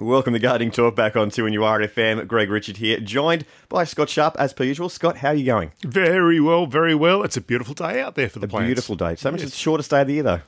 Welcome 0.00 0.32
to 0.32 0.40
Gardening 0.40 0.72
Talk 0.72 0.96
back 0.96 1.14
on 1.14 1.30
2NURFM. 1.30 2.26
Greg 2.26 2.50
Richard 2.50 2.78
here, 2.78 2.98
joined 2.98 3.44
by 3.68 3.84
Scott 3.84 4.08
Sharp 4.08 4.34
as 4.40 4.52
per 4.52 4.64
usual. 4.64 4.88
Scott, 4.88 5.18
how 5.18 5.28
are 5.28 5.34
you 5.34 5.44
going? 5.46 5.70
Very 5.82 6.40
well, 6.40 6.66
very 6.66 6.96
well. 6.96 7.22
It's 7.22 7.36
a 7.36 7.40
beautiful 7.40 7.74
day 7.74 8.00
out 8.00 8.16
there 8.16 8.28
for 8.28 8.40
the 8.40 8.46
A 8.46 8.48
plants. 8.48 8.66
beautiful 8.66 8.96
day. 8.96 9.14
So 9.14 9.30
much 9.30 9.40
Yes. 9.40 9.48
it's 9.48 9.56
the 9.56 9.60
shortest 9.62 9.90
day 9.90 10.00
of 10.00 10.08
the 10.08 10.14
year 10.14 10.22
though. 10.24 10.40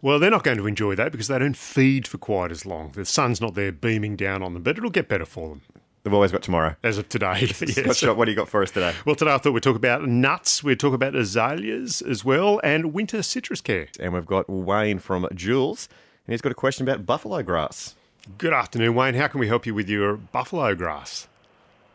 Well, 0.00 0.18
they're 0.18 0.30
not 0.30 0.44
going 0.44 0.56
to 0.58 0.66
enjoy 0.66 0.94
that 0.94 1.12
because 1.12 1.28
they 1.28 1.38
don't 1.38 1.56
feed 1.56 2.08
for 2.08 2.16
quite 2.16 2.50
as 2.50 2.64
long. 2.64 2.92
The 2.92 3.04
sun's 3.04 3.40
not 3.40 3.54
there 3.54 3.70
beaming 3.72 4.16
down 4.16 4.42
on 4.42 4.54
them, 4.54 4.62
but 4.62 4.78
it'll 4.78 4.90
get 4.90 5.08
better 5.08 5.24
for 5.26 5.48
them 5.50 5.62
They've 6.02 6.14
always 6.14 6.30
got 6.32 6.42
tomorrow. 6.42 6.76
as 6.84 6.96
of 6.98 7.08
today. 7.10 7.46
Scott 7.46 7.76
yes. 7.76 7.96
Sharp, 7.98 8.16
what 8.16 8.26
do 8.26 8.30
you 8.30 8.36
got 8.36 8.48
for 8.48 8.62
us 8.62 8.70
today? 8.70 8.94
Well, 9.04 9.14
today 9.16 9.34
I 9.34 9.38
thought 9.38 9.52
we'd 9.52 9.62
talk 9.62 9.76
about 9.76 10.06
nuts, 10.08 10.62
we'd 10.64 10.80
talk 10.80 10.94
about 10.94 11.14
azaleas 11.14 12.00
as 12.00 12.24
well, 12.24 12.60
and 12.64 12.94
winter 12.94 13.22
citrus 13.22 13.60
care. 13.60 13.88
And 14.00 14.14
we've 14.14 14.24
got 14.26 14.48
Wayne 14.48 15.00
from 15.00 15.24
Jewells, 15.34 15.88
and 16.26 16.32
he's 16.32 16.40
got 16.40 16.52
a 16.52 16.54
question 16.54 16.88
about 16.88 17.04
buffalo 17.04 17.42
grass. 17.42 17.94
Good 18.38 18.52
afternoon, 18.52 18.94
Wayne. 18.96 19.14
How 19.14 19.28
can 19.28 19.38
we 19.38 19.46
help 19.46 19.66
you 19.66 19.74
with 19.74 19.88
your 19.88 20.16
buffalo 20.16 20.74
grass? 20.74 21.28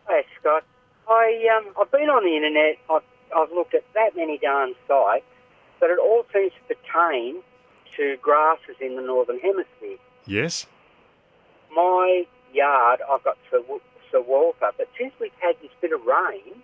Hey 0.08 0.23
Scott, 0.39 0.63
I 1.09 1.45
um, 1.58 1.73
I've 1.80 1.91
been 1.91 2.09
on 2.09 2.23
the 2.23 2.35
internet. 2.35 2.77
I've, 2.89 3.03
I've 3.35 3.52
looked 3.52 3.76
at 3.76 3.84
that 3.94 4.16
many 4.16 4.38
darn 4.38 4.73
sites, 4.88 5.25
but 5.80 5.89
it 5.89 5.99
all 5.99 6.25
seems 6.34 6.53
to 6.53 6.73
pertain 6.73 7.41
to 7.98 8.16
grasses 8.22 8.77
in 8.80 8.95
the 8.95 9.02
northern 9.02 9.39
hemisphere. 9.39 9.98
Yes? 10.25 10.67
My 11.75 12.23
yard, 12.53 13.02
I've 13.11 13.23
got 13.25 13.38
Sir- 13.52 13.61
Sawalka, 14.11 14.72
but 14.77 14.88
since 14.98 15.13
we've 15.20 15.31
had 15.41 15.55
this 15.61 15.72
bit 15.81 15.91
of 15.91 16.00
rain, 16.05 16.63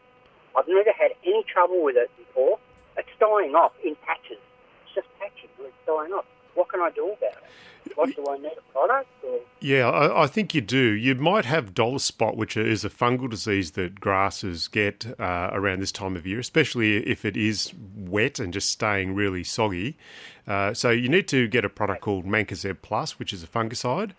I've 0.57 0.67
never 0.67 0.91
had 0.97 1.11
any 1.25 1.43
trouble 1.43 1.83
with 1.83 1.97
it 1.97 2.09
before. 2.17 2.57
It's 2.97 3.09
dying 3.19 3.53
off 3.53 3.73
in 3.83 3.95
patches. 4.05 4.39
It's 4.85 4.95
just 4.95 5.07
patchy, 5.19 5.49
but 5.57 5.67
it's 5.67 5.75
dying 5.85 6.13
off. 6.13 6.25
What 6.55 6.69
can 6.69 6.79
I 6.79 6.89
do 6.89 7.05
about 7.11 7.33
it? 7.35 7.43
What 7.97 8.15
do 8.15 8.23
I 8.29 8.37
need 8.37 8.51
a 8.55 8.71
product 8.71 9.09
or? 9.23 9.39
Yeah, 9.59 9.89
I, 9.89 10.23
I 10.23 10.27
think 10.27 10.53
you 10.53 10.61
do. 10.61 10.77
You 10.77 11.15
might 11.15 11.45
have 11.45 11.73
dollar 11.73 11.97
spot, 11.97 12.37
which 12.37 12.55
is 12.55 12.85
a 12.85 12.91
fungal 12.91 13.27
disease 13.27 13.71
that 13.71 13.99
grasses 13.99 14.67
get 14.67 15.07
uh, 15.19 15.49
around 15.51 15.79
this 15.79 15.91
time 15.91 16.15
of 16.15 16.27
year, 16.27 16.37
especially 16.37 16.97
if 16.97 17.25
it 17.25 17.35
is 17.35 17.73
wet 17.95 18.37
and 18.37 18.53
just 18.53 18.69
staying 18.69 19.15
really 19.15 19.43
soggy. 19.43 19.97
Uh, 20.47 20.75
so 20.75 20.91
you 20.91 21.09
need 21.09 21.27
to 21.29 21.47
get 21.47 21.65
a 21.65 21.69
product 21.69 22.01
called 22.01 22.25
Mancozeb 22.25 22.77
Plus, 22.83 23.17
which 23.17 23.33
is 23.33 23.41
a 23.41 23.47
fungicide, 23.47 24.11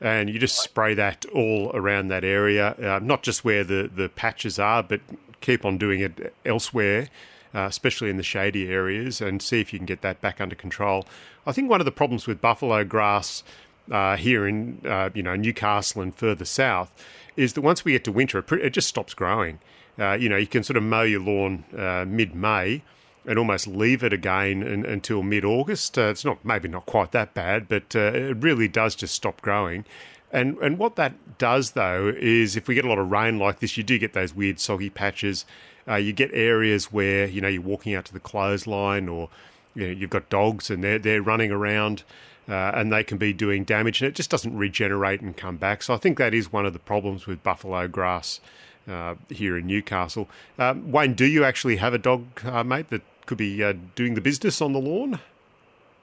and 0.00 0.30
you 0.30 0.38
just 0.38 0.58
spray 0.62 0.94
that 0.94 1.26
all 1.26 1.70
around 1.74 2.08
that 2.08 2.24
area, 2.24 2.70
uh, 2.82 2.98
not 3.02 3.22
just 3.22 3.44
where 3.44 3.62
the, 3.62 3.90
the 3.94 4.08
patches 4.08 4.58
are, 4.58 4.82
but 4.82 5.02
keep 5.42 5.66
on 5.66 5.76
doing 5.76 6.00
it 6.00 6.34
elsewhere 6.46 7.10
uh, 7.54 7.60
especially 7.60 8.10
in 8.10 8.16
the 8.16 8.22
shady 8.22 8.68
areas, 8.68 9.20
and 9.20 9.40
see 9.42 9.60
if 9.60 9.72
you 9.72 9.78
can 9.78 9.86
get 9.86 10.02
that 10.02 10.20
back 10.20 10.40
under 10.40 10.54
control. 10.54 11.04
I 11.46 11.52
think 11.52 11.70
one 11.70 11.80
of 11.80 11.84
the 11.84 11.92
problems 11.92 12.26
with 12.26 12.40
buffalo 12.40 12.84
grass 12.84 13.42
uh, 13.90 14.16
here 14.16 14.46
in 14.46 14.82
uh, 14.86 15.10
you 15.14 15.22
know 15.22 15.36
Newcastle 15.36 16.02
and 16.02 16.14
further 16.14 16.44
south 16.44 16.92
is 17.36 17.54
that 17.54 17.62
once 17.62 17.84
we 17.84 17.92
get 17.92 18.04
to 18.04 18.12
winter, 18.12 18.44
it, 18.52 18.70
just 18.70 18.88
stops 18.88 19.14
growing. 19.14 19.60
Uh, 19.98 20.12
you 20.12 20.28
know, 20.28 20.36
you 20.36 20.46
can 20.46 20.62
sort 20.62 20.76
of 20.76 20.82
mow 20.82 21.02
your 21.02 21.20
lawn 21.20 21.64
uh, 21.76 22.04
mid-May 22.06 22.82
and 23.24 23.38
almost 23.38 23.66
leave 23.66 24.02
it 24.02 24.12
again 24.12 24.62
in, 24.62 24.84
until 24.84 25.22
mid-August. 25.22 25.96
Uh, 25.96 26.02
it's 26.02 26.24
not 26.24 26.44
maybe 26.44 26.68
not 26.68 26.86
quite 26.86 27.12
that 27.12 27.34
bad, 27.34 27.68
but 27.68 27.94
it 27.94 28.36
really 28.38 28.68
does 28.68 28.94
just 28.94 29.14
stop 29.14 29.40
growing. 29.40 29.84
And 30.30 30.58
and 30.58 30.78
what 30.78 30.96
that 30.96 31.38
does 31.38 31.72
though 31.72 32.12
is 32.16 32.56
if 32.56 32.68
we 32.68 32.74
get 32.74 32.84
a 32.84 32.88
lot 32.88 32.98
of 32.98 33.10
rain 33.10 33.38
like 33.38 33.60
this, 33.60 33.76
you 33.76 33.82
do 33.82 33.98
get 33.98 34.12
those 34.12 34.34
weird 34.34 34.60
soggy 34.60 34.90
patches. 34.90 35.46
Uh, 35.88 35.96
you 35.96 36.12
get 36.12 36.30
areas 36.32 36.92
where 36.92 37.26
you 37.26 37.40
know 37.40 37.48
you're 37.48 37.62
walking 37.62 37.94
out 37.94 38.04
to 38.06 38.12
the 38.12 38.20
clothesline, 38.20 39.08
or 39.08 39.28
you 39.74 39.86
know, 39.86 39.92
you've 39.92 40.10
got 40.10 40.28
dogs 40.28 40.70
and 40.70 40.82
they're 40.82 40.98
they're 40.98 41.22
running 41.22 41.50
around, 41.50 42.02
uh, 42.48 42.72
and 42.74 42.92
they 42.92 43.04
can 43.04 43.18
be 43.18 43.32
doing 43.32 43.64
damage, 43.64 44.02
and 44.02 44.08
it 44.08 44.14
just 44.14 44.30
doesn't 44.30 44.56
regenerate 44.56 45.20
and 45.20 45.36
come 45.36 45.56
back. 45.56 45.82
So 45.82 45.94
I 45.94 45.96
think 45.96 46.18
that 46.18 46.34
is 46.34 46.52
one 46.52 46.66
of 46.66 46.72
the 46.72 46.78
problems 46.78 47.26
with 47.26 47.42
buffalo 47.42 47.88
grass 47.88 48.40
uh, 48.88 49.14
here 49.28 49.56
in 49.56 49.66
Newcastle. 49.66 50.28
Um, 50.58 50.90
Wayne, 50.90 51.14
do 51.14 51.24
you 51.24 51.44
actually 51.44 51.76
have 51.76 51.94
a 51.94 51.98
dog, 51.98 52.24
uh, 52.44 52.64
mate, 52.64 52.88
that 52.90 53.02
could 53.26 53.38
be 53.38 53.62
uh, 53.62 53.74
doing 53.94 54.14
the 54.14 54.20
business 54.20 54.60
on 54.60 54.72
the 54.72 54.78
lawn? 54.78 55.20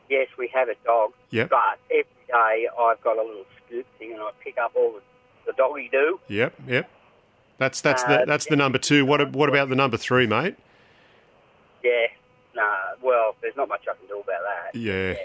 Yes, 0.09 0.27
we 0.37 0.47
have 0.53 0.69
a 0.69 0.75
dog. 0.85 1.11
Yep. 1.31 1.49
But 1.49 1.79
every 1.89 2.05
day 2.27 2.67
I've 2.79 3.01
got 3.01 3.17
a 3.17 3.23
little 3.23 3.45
scoop 3.65 3.85
thing 3.97 4.13
and 4.13 4.21
I 4.21 4.29
pick 4.43 4.57
up 4.57 4.73
all 4.75 4.93
the, 4.93 5.01
the 5.51 5.53
doggy 5.53 5.89
do. 5.91 6.19
Yep, 6.27 6.53
yep. 6.67 6.89
That's 7.57 7.81
that's 7.81 8.03
Uh, 8.03 8.19
the 8.19 8.25
that's 8.25 8.45
the 8.47 8.55
number 8.55 8.77
two. 8.77 9.05
What 9.05 9.31
what 9.33 9.49
about 9.49 9.69
the 9.69 9.75
number 9.75 9.97
three, 9.97 10.27
mate? 10.27 10.55
Yeah. 11.83 12.07
Nah, 12.55 12.63
well, 13.01 13.35
there's 13.41 13.55
not 13.55 13.67
much 13.69 13.81
I 13.89 13.93
can 13.93 14.07
do 14.07 14.19
about 14.19 14.41
that. 14.43 14.77
Yeah. 14.77 15.15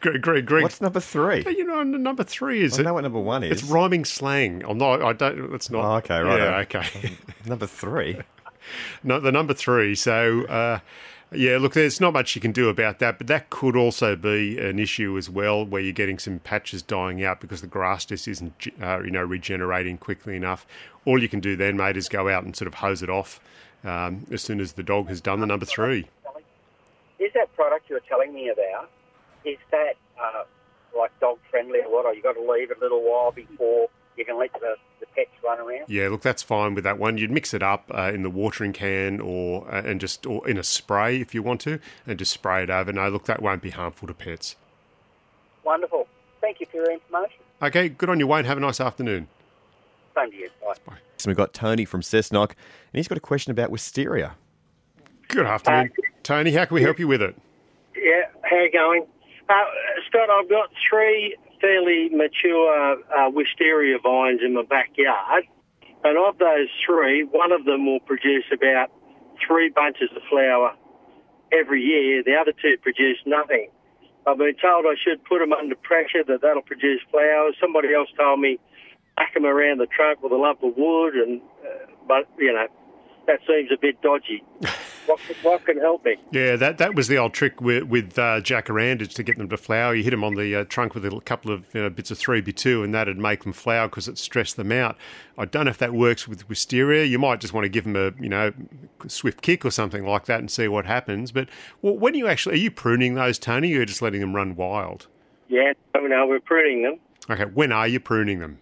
Greg, 0.00 0.20
Greg, 0.22 0.44
Greg. 0.46 0.62
What's 0.62 0.80
number 0.80 1.00
three? 1.00 1.42
you 1.46 1.64
know, 1.64 1.82
number 1.82 2.22
three 2.22 2.62
is 2.62 2.78
I 2.78 2.82
it? 2.82 2.84
know 2.84 2.94
what 2.94 3.00
number 3.02 3.18
one 3.20 3.42
is. 3.42 3.62
It's 3.62 3.70
rhyming 3.70 4.04
slang. 4.04 4.62
I'm 4.68 4.76
not. 4.78 5.00
I 5.02 5.12
don't. 5.14 5.54
It's 5.54 5.70
not. 5.70 5.84
Oh, 5.84 5.96
okay, 5.96 6.20
right. 6.20 6.38
Yeah, 6.38 6.78
okay. 6.80 7.16
Number 7.46 7.66
three. 7.66 8.18
no, 9.02 9.18
the 9.18 9.32
number 9.32 9.54
three. 9.54 9.94
So, 9.94 10.44
uh, 10.44 10.80
yeah. 11.32 11.58
Look, 11.58 11.74
there's 11.74 12.00
not 12.00 12.12
much 12.12 12.34
you 12.34 12.40
can 12.40 12.52
do 12.52 12.68
about 12.68 12.98
that, 12.98 13.18
but 13.18 13.26
that 13.26 13.50
could 13.50 13.76
also 13.76 14.16
be 14.16 14.58
an 14.58 14.78
issue 14.78 15.16
as 15.16 15.30
well, 15.30 15.64
where 15.64 15.80
you're 15.80 15.92
getting 15.92 16.18
some 16.18 16.38
patches 16.40 16.82
dying 16.82 17.24
out 17.24 17.40
because 17.40 17.60
the 17.60 17.66
grass 17.66 18.04
just 18.04 18.28
isn't, 18.28 18.66
uh, 18.82 19.00
you 19.00 19.10
know, 19.10 19.22
regenerating 19.22 19.98
quickly 19.98 20.36
enough. 20.36 20.66
All 21.04 21.20
you 21.20 21.28
can 21.28 21.40
do 21.40 21.56
then, 21.56 21.76
mate, 21.76 21.96
is 21.96 22.08
go 22.08 22.28
out 22.28 22.44
and 22.44 22.54
sort 22.54 22.66
of 22.66 22.74
hose 22.74 23.02
it 23.02 23.10
off 23.10 23.40
um, 23.84 24.26
as 24.30 24.42
soon 24.42 24.60
as 24.60 24.72
the 24.72 24.82
dog 24.82 25.08
has 25.08 25.20
done 25.20 25.40
the 25.40 25.46
number 25.46 25.66
three. 25.66 26.06
Is 27.18 27.32
that 27.34 27.54
product 27.54 27.88
you're 27.88 28.00
telling 28.00 28.32
me 28.32 28.48
about, 28.48 28.90
is 29.44 29.58
that 29.70 29.94
uh, 30.20 30.44
like 30.96 31.10
dog 31.20 31.38
friendly 31.50 31.80
or 31.80 31.92
what? 31.92 32.06
Or 32.06 32.14
you 32.14 32.22
got 32.22 32.32
to 32.32 32.40
leave 32.40 32.70
it 32.70 32.78
a 32.78 32.80
little 32.80 33.02
while 33.02 33.30
before 33.30 33.88
you 34.16 34.24
can 34.24 34.38
let 34.38 34.52
the, 34.54 34.58
the 34.58 34.76
pets 35.20 35.30
run 35.44 35.58
around? 35.58 35.84
Yeah, 35.88 36.08
look, 36.08 36.22
that's 36.22 36.42
fine 36.42 36.74
with 36.74 36.84
that 36.84 36.98
one. 36.98 37.18
You'd 37.18 37.30
mix 37.30 37.52
it 37.54 37.62
up 37.62 37.90
uh, 37.94 38.10
in 38.14 38.22
the 38.22 38.30
watering 38.30 38.72
can 38.72 39.20
or 39.20 39.72
uh, 39.72 39.82
and 39.82 40.00
just 40.00 40.26
or 40.26 40.48
in 40.48 40.56
a 40.56 40.62
spray 40.62 41.20
if 41.20 41.34
you 41.34 41.42
want 41.42 41.60
to, 41.62 41.78
and 42.06 42.18
just 42.18 42.32
spray 42.32 42.62
it 42.62 42.70
over. 42.70 42.92
No, 42.92 43.08
look, 43.08 43.26
that 43.26 43.42
won't 43.42 43.62
be 43.62 43.70
harmful 43.70 44.08
to 44.08 44.14
pets. 44.14 44.56
Wonderful. 45.64 46.06
Thank 46.40 46.60
you 46.60 46.66
for 46.70 46.78
your 46.78 46.92
information. 46.92 47.38
Okay, 47.62 47.88
good 47.88 48.08
on 48.08 48.18
you, 48.18 48.26
Wayne. 48.26 48.44
Have 48.46 48.56
a 48.56 48.60
nice 48.60 48.80
afternoon. 48.80 49.28
Same 50.14 50.30
to 50.30 50.36
you. 50.36 50.50
Bye. 50.86 50.94
So 51.18 51.28
we've 51.28 51.36
got 51.36 51.52
Tony 51.52 51.84
from 51.84 52.00
Cessnock, 52.00 52.50
and 52.50 52.94
he's 52.94 53.08
got 53.08 53.18
a 53.18 53.20
question 53.20 53.50
about 53.50 53.70
wisteria. 53.70 54.36
Good 55.28 55.46
afternoon, 55.46 55.92
Tony. 56.22 56.52
How 56.52 56.64
can 56.64 56.74
we 56.74 56.82
help 56.82 56.98
you 56.98 57.06
with 57.06 57.22
it? 57.22 57.36
Yeah, 57.94 58.22
how 58.42 58.56
you 58.56 58.72
going? 58.72 59.06
Uh, 59.48 59.54
Scott, 60.08 60.30
I've 60.30 60.48
got 60.48 60.70
three 60.88 61.36
fairly 61.60 62.08
mature 62.10 62.96
uh, 63.16 63.30
wisteria 63.30 63.98
vines 64.02 64.40
in 64.44 64.54
my 64.54 64.62
backyard, 64.62 65.44
and 66.04 66.18
of 66.18 66.38
those 66.38 66.68
three, 66.86 67.24
one 67.24 67.52
of 67.52 67.64
them 67.64 67.86
will 67.86 68.00
produce 68.00 68.44
about 68.52 68.90
three 69.46 69.70
bunches 69.70 70.08
of 70.16 70.22
flower 70.30 70.74
every 71.52 71.82
year. 71.82 72.22
The 72.24 72.34
other 72.34 72.52
two 72.52 72.76
produce 72.82 73.18
nothing. 73.26 73.70
I've 74.26 74.38
been 74.38 74.56
told 74.60 74.84
I 74.86 74.96
should 75.02 75.24
put 75.24 75.38
them 75.40 75.52
under 75.52 75.74
pressure, 75.76 76.24
that 76.26 76.42
that'll 76.42 76.62
produce 76.62 77.00
flowers. 77.10 77.56
Somebody 77.60 77.94
else 77.94 78.08
told 78.18 78.40
me 78.40 78.58
whack 79.16 79.34
them 79.34 79.46
around 79.46 79.78
the 79.78 79.86
trunk 79.86 80.22
with 80.22 80.32
a 80.32 80.36
lump 80.36 80.62
of 80.62 80.74
wood, 80.76 81.14
and 81.14 81.40
uh, 81.64 81.86
but 82.06 82.28
you 82.38 82.52
know 82.52 82.66
that 83.26 83.40
seems 83.46 83.70
a 83.72 83.78
bit 83.80 84.00
dodgy. 84.02 84.44
what, 85.06 85.18
what 85.42 85.64
can 85.64 85.78
help 85.78 86.04
me? 86.04 86.16
Yeah, 86.30 86.56
that 86.56 86.78
that 86.78 86.94
was 86.94 87.08
the 87.08 87.18
old 87.18 87.32
trick 87.32 87.60
with, 87.60 87.84
with 87.84 88.18
uh, 88.18 88.40
jacarandas 88.40 89.14
to 89.14 89.22
get 89.22 89.38
them 89.38 89.48
to 89.48 89.56
flower. 89.56 89.94
You 89.94 90.02
hit 90.02 90.10
them 90.10 90.24
on 90.24 90.34
the 90.34 90.54
uh, 90.54 90.64
trunk 90.64 90.94
with 90.94 91.04
a 91.04 91.20
couple 91.20 91.52
of 91.52 91.66
you 91.74 91.82
know, 91.82 91.90
bits 91.90 92.10
of 92.10 92.18
3B2 92.18 92.84
and 92.84 92.94
that'd 92.94 93.18
make 93.18 93.42
them 93.42 93.52
flower 93.52 93.88
because 93.88 94.08
it 94.08 94.18
stressed 94.18 94.56
them 94.56 94.72
out. 94.72 94.96
I 95.36 95.44
don't 95.44 95.64
know 95.64 95.70
if 95.70 95.78
that 95.78 95.92
works 95.92 96.28
with 96.28 96.48
wisteria. 96.48 97.04
You 97.04 97.18
might 97.18 97.40
just 97.40 97.52
want 97.52 97.64
to 97.64 97.68
give 97.68 97.84
them 97.84 97.96
a, 97.96 98.12
you 98.22 98.28
know, 98.28 98.52
swift 99.06 99.42
kick 99.42 99.64
or 99.64 99.70
something 99.70 100.04
like 100.04 100.26
that 100.26 100.40
and 100.40 100.50
see 100.50 100.68
what 100.68 100.86
happens. 100.86 101.32
But 101.32 101.48
when 101.80 102.14
you 102.14 102.26
actually, 102.26 102.56
are 102.56 102.58
you 102.58 102.70
pruning 102.70 103.14
those, 103.14 103.38
Tony, 103.38 103.72
or 103.72 103.76
you're 103.76 103.84
just 103.86 104.02
letting 104.02 104.20
them 104.20 104.34
run 104.34 104.56
wild? 104.56 105.06
Yeah, 105.48 105.72
no, 105.94 106.06
no, 106.06 106.26
we're 106.26 106.40
pruning 106.40 106.82
them. 106.82 107.00
Okay, 107.28 107.44
when 107.44 107.72
are 107.72 107.88
you 107.88 108.00
pruning 108.00 108.40
them? 108.40 108.58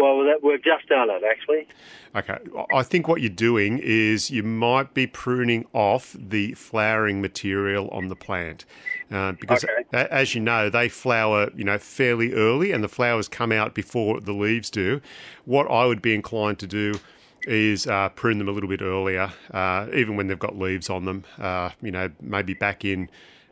Well, 0.00 0.24
that, 0.24 0.42
we've 0.42 0.62
just 0.62 0.88
done 0.88 1.10
it 1.10 1.22
actually. 1.28 1.68
Okay, 2.16 2.38
I 2.74 2.82
think 2.82 3.06
what 3.06 3.20
you're 3.20 3.28
doing 3.30 3.78
is 3.80 4.30
you 4.30 4.42
might 4.42 4.94
be 4.94 5.06
pruning 5.06 5.66
off 5.72 6.16
the 6.18 6.54
flowering 6.54 7.20
material 7.20 7.88
on 7.90 8.08
the 8.08 8.16
plant. 8.16 8.64
Uh, 9.12 9.32
because, 9.32 9.64
Okay. 9.64 10.08
as 10.10 10.34
you 10.34 10.40
know, 10.40 10.70
they 10.70 10.88
flower, 10.88 11.50
you 11.54 11.64
know, 11.64 11.78
fairly 11.78 12.32
early, 12.32 12.72
and 12.72 12.82
the 12.82 12.88
flowers 12.88 13.28
come 13.28 13.52
out 13.52 13.74
before 13.74 14.20
the 14.20 14.32
leaves 14.32 14.70
do. 14.70 15.00
What 15.44 15.70
I 15.70 15.84
would 15.86 16.02
be 16.02 16.14
inclined 16.14 16.58
to 16.60 16.66
do 16.66 16.94
is 17.44 17.86
uh, 17.86 18.08
prune 18.10 18.38
them 18.38 18.48
a 18.48 18.52
little 18.52 18.68
bit 18.68 18.82
earlier, 18.82 19.32
uh, 19.52 19.86
even 19.94 20.16
when 20.16 20.26
they've 20.26 20.38
got 20.38 20.58
leaves 20.58 20.90
on 20.90 21.04
them. 21.04 21.24
Uh, 21.38 21.70
you 21.80 21.90
know, 21.90 22.10
maybe 22.20 22.54
back 22.54 22.84
in, 22.84 23.08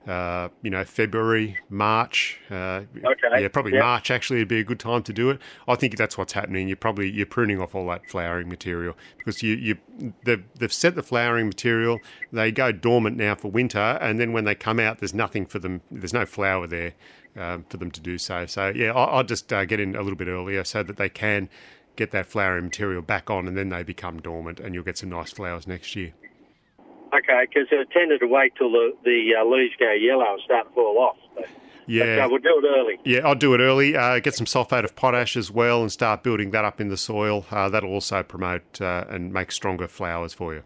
uh, 0.08 0.49
you 0.62 0.70
know, 0.70 0.84
February, 0.84 1.58
March. 1.69 2.40
Uh, 2.50 2.82
Okay. 3.05 3.43
Yeah, 3.43 3.49
probably 3.49 3.72
Yep. 3.75 3.82
March 3.82 4.10
actually 4.10 4.38
would 4.40 4.49
be 4.49 4.58
a 4.58 4.64
good 4.64 4.81
time 4.81 5.02
to 5.02 5.12
do 5.12 5.28
it. 5.31 5.38
I 5.69 5.75
think 5.75 5.96
that's 5.96 6.16
what's 6.16 6.32
happening. 6.32 6.66
You're 6.66 6.76
probably 6.78 7.10
you're 7.10 7.26
pruning 7.26 7.60
off 7.60 7.75
all 7.75 7.87
that 7.88 8.08
flowering 8.08 8.49
material 8.49 8.96
because 9.19 9.43
you 9.43 9.55
you 9.55 9.76
they've, 10.25 10.43
they've 10.58 10.72
set 10.72 10.94
the 10.94 11.02
flowering 11.02 11.46
material. 11.46 12.00
They 12.32 12.50
go 12.50 12.72
dormant 12.72 13.16
now 13.16 13.34
for 13.34 13.49
winter, 13.50 13.99
and 14.00 14.19
then 14.19 14.32
when 14.32 14.44
they 14.44 14.55
come 14.55 14.81
out, 14.81 14.99
there's 14.99 15.14
nothing 15.14 15.44
for 15.46 15.58
them. 15.58 15.82
There's 15.90 16.14
no 16.14 16.25
flower 16.26 16.66
there. 16.66 16.94
um, 17.37 17.64
for 17.69 17.76
them 17.76 17.90
to 17.93 18.00
do 18.00 18.19
so. 18.19 18.46
So 18.46 18.72
yeah, 18.75 18.93
I'll, 18.93 19.19
I'll 19.19 19.25
just 19.25 19.52
uh, 19.52 19.64
get 19.64 19.78
in 19.78 19.94
a 19.94 20.02
little 20.02 20.16
bit 20.16 20.26
earlier 20.28 20.64
so 20.64 20.82
that 20.82 20.96
they 20.96 21.08
can 21.10 21.49
get 21.94 22.10
that 22.10 22.26
flowering 22.26 22.64
material 22.64 23.02
back 23.02 23.31
on, 23.31 23.46
and 23.46 23.56
then 23.56 23.69
they 23.69 23.82
become 23.84 24.20
dormant, 24.20 24.58
and 24.58 24.75
you'll 24.75 24.82
get 24.84 24.99
some 24.99 25.10
nice 25.10 25.31
flowers 25.32 25.66
next 25.66 25.94
year. 25.94 26.12
Okay, 27.14 27.46
because 27.49 27.69
it 27.70 27.90
tended 27.90 28.20
to 28.20 28.26
wait 28.26 28.52
till 28.56 28.70
the, 28.70 28.93
the 29.05 29.31
uh, 29.40 29.44
leaves 29.44 29.75
go 29.78 29.90
yellow 29.93 30.32
and 30.34 30.43
start 30.44 30.69
to 30.69 30.75
fall 30.75 30.99
off. 30.99 31.16
But, 31.34 31.49
Yeah. 31.87 32.16
but, 32.16 32.25
uh, 32.25 32.28
we'll 32.28 32.38
do 32.40 32.60
it 32.62 32.69
early. 32.69 32.99
Yeah, 33.05 33.20
I'll 33.26 33.34
do 33.34 33.55
it 33.55 33.60
early. 33.60 33.96
Uh, 33.96 34.19
get 34.19 34.34
some 34.34 34.44
sulfate 34.46 34.84
of 34.84 34.94
potash 34.94 35.37
as 35.37 35.50
well 35.50 35.81
and 35.81 35.90
start 35.90 36.22
building 36.22 36.50
that 36.50 36.64
up 36.66 36.81
in 36.81 36.88
the 36.88 36.96
soil. 36.99 37.46
Uh, 37.50 37.69
that'll 37.70 37.90
also 37.93 38.22
promote 38.22 38.81
uh, 38.82 39.05
and 39.08 39.32
make 39.32 39.50
stronger 39.52 39.88
flowers 39.88 40.34
for 40.34 40.52
you. 40.55 40.62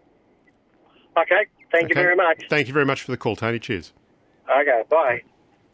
Okay, 1.17 1.45
thank 1.71 1.89
you 1.89 1.95
very 1.95 2.15
much. 2.15 2.43
Thank 2.49 2.67
you 2.67 2.73
very 2.73 2.85
much 2.85 3.01
for 3.03 3.11
the 3.11 3.17
call, 3.17 3.35
Tony. 3.37 3.59
Cheers. 3.59 3.93
Okay, 4.49 4.81
bye. 4.89 5.21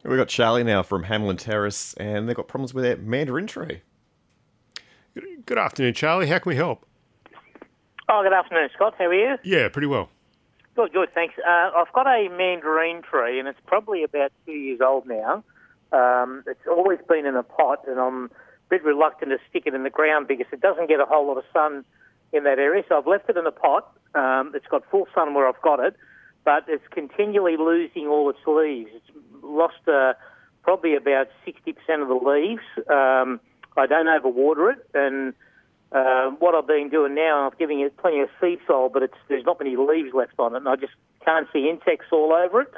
We've 0.03 0.17
got 0.17 0.27
Charlie 0.27 0.63
now 0.63 0.83
from 0.83 1.05
Hamlyn 1.05 1.37
Terrace, 1.37 1.93
and 1.95 2.27
they've 2.29 2.35
got 2.35 2.47
problems 2.47 2.73
with 2.73 2.83
their 2.83 2.97
mandarin 2.97 3.47
tree. 3.47 3.81
Good 5.45 5.57
afternoon, 5.57 5.93
Charlie. 5.95 6.27
How 6.27 6.37
can 6.39 6.49
we 6.51 6.55
help? 6.55 6.85
Oh, 8.07 8.21
good 8.23 8.33
afternoon, 8.33 8.69
Scott. 8.75 8.95
How 8.97 9.05
are 9.05 9.13
you? 9.13 9.35
Yeah, 9.43 9.67
pretty 9.69 9.87
well. 9.87 10.09
Good, 10.79 10.93
good, 10.93 11.13
thanks. 11.13 11.35
Uh, 11.45 11.71
I've 11.75 11.91
got 11.91 12.07
a 12.07 12.29
mandarin 12.29 13.01
tree, 13.01 13.37
and 13.37 13.49
it's 13.49 13.59
probably 13.67 14.05
about 14.05 14.31
two 14.45 14.53
years 14.53 14.79
old 14.79 15.05
now. 15.05 15.43
Um, 15.91 16.45
it's 16.47 16.65
always 16.71 16.99
been 17.05 17.25
in 17.25 17.35
a 17.35 17.43
pot, 17.43 17.83
and 17.85 17.99
I'm 17.99 18.25
a 18.27 18.29
bit 18.69 18.85
reluctant 18.85 19.31
to 19.31 19.39
stick 19.49 19.63
it 19.65 19.73
in 19.73 19.83
the 19.83 19.89
ground 19.89 20.29
because 20.29 20.45
it 20.53 20.61
doesn't 20.61 20.87
get 20.87 21.01
a 21.01 21.05
whole 21.05 21.27
lot 21.27 21.37
of 21.37 21.43
sun 21.51 21.83
in 22.31 22.45
that 22.45 22.59
area. 22.59 22.81
So 22.87 22.97
I've 22.97 23.07
left 23.07 23.29
it 23.29 23.35
in 23.35 23.45
a 23.45 23.51
pot. 23.51 23.91
Um, 24.15 24.53
it's 24.55 24.67
got 24.67 24.89
full 24.89 25.05
sun 25.13 25.33
where 25.33 25.49
I've 25.49 25.61
got 25.61 25.81
it, 25.81 25.97
but 26.45 26.63
it's 26.69 26.87
continually 26.91 27.57
losing 27.57 28.07
all 28.07 28.29
its 28.29 28.39
leaves. 28.47 28.91
It's 28.95 29.17
lost 29.43 29.85
uh, 29.85 30.13
probably 30.63 30.95
about 30.95 31.27
60% 31.45 31.75
of 32.01 32.07
the 32.07 32.13
leaves. 32.13 32.63
Um, 32.89 33.41
I 33.75 33.85
don't 33.85 34.07
overwater 34.07 34.71
it, 34.71 34.87
and 34.93 35.33
uh, 35.91 36.29
what 36.39 36.55
I've 36.55 36.67
been 36.67 36.89
doing 36.89 37.15
now, 37.15 37.47
I'm 37.47 37.57
giving 37.57 37.79
it 37.81 37.97
plenty 37.97 38.19
of 38.21 38.29
sea 38.39 38.57
soil, 38.67 38.89
but 38.89 39.03
it's, 39.03 39.17
there's 39.27 39.45
not 39.45 39.59
many 39.59 39.75
leaves 39.75 40.13
left 40.13 40.33
on 40.39 40.53
it, 40.53 40.57
and 40.57 40.67
I 40.69 40.75
just 40.75 40.93
can't 41.25 41.47
see 41.51 41.69
insects 41.69 42.07
all 42.11 42.31
over 42.33 42.61
it. 42.61 42.73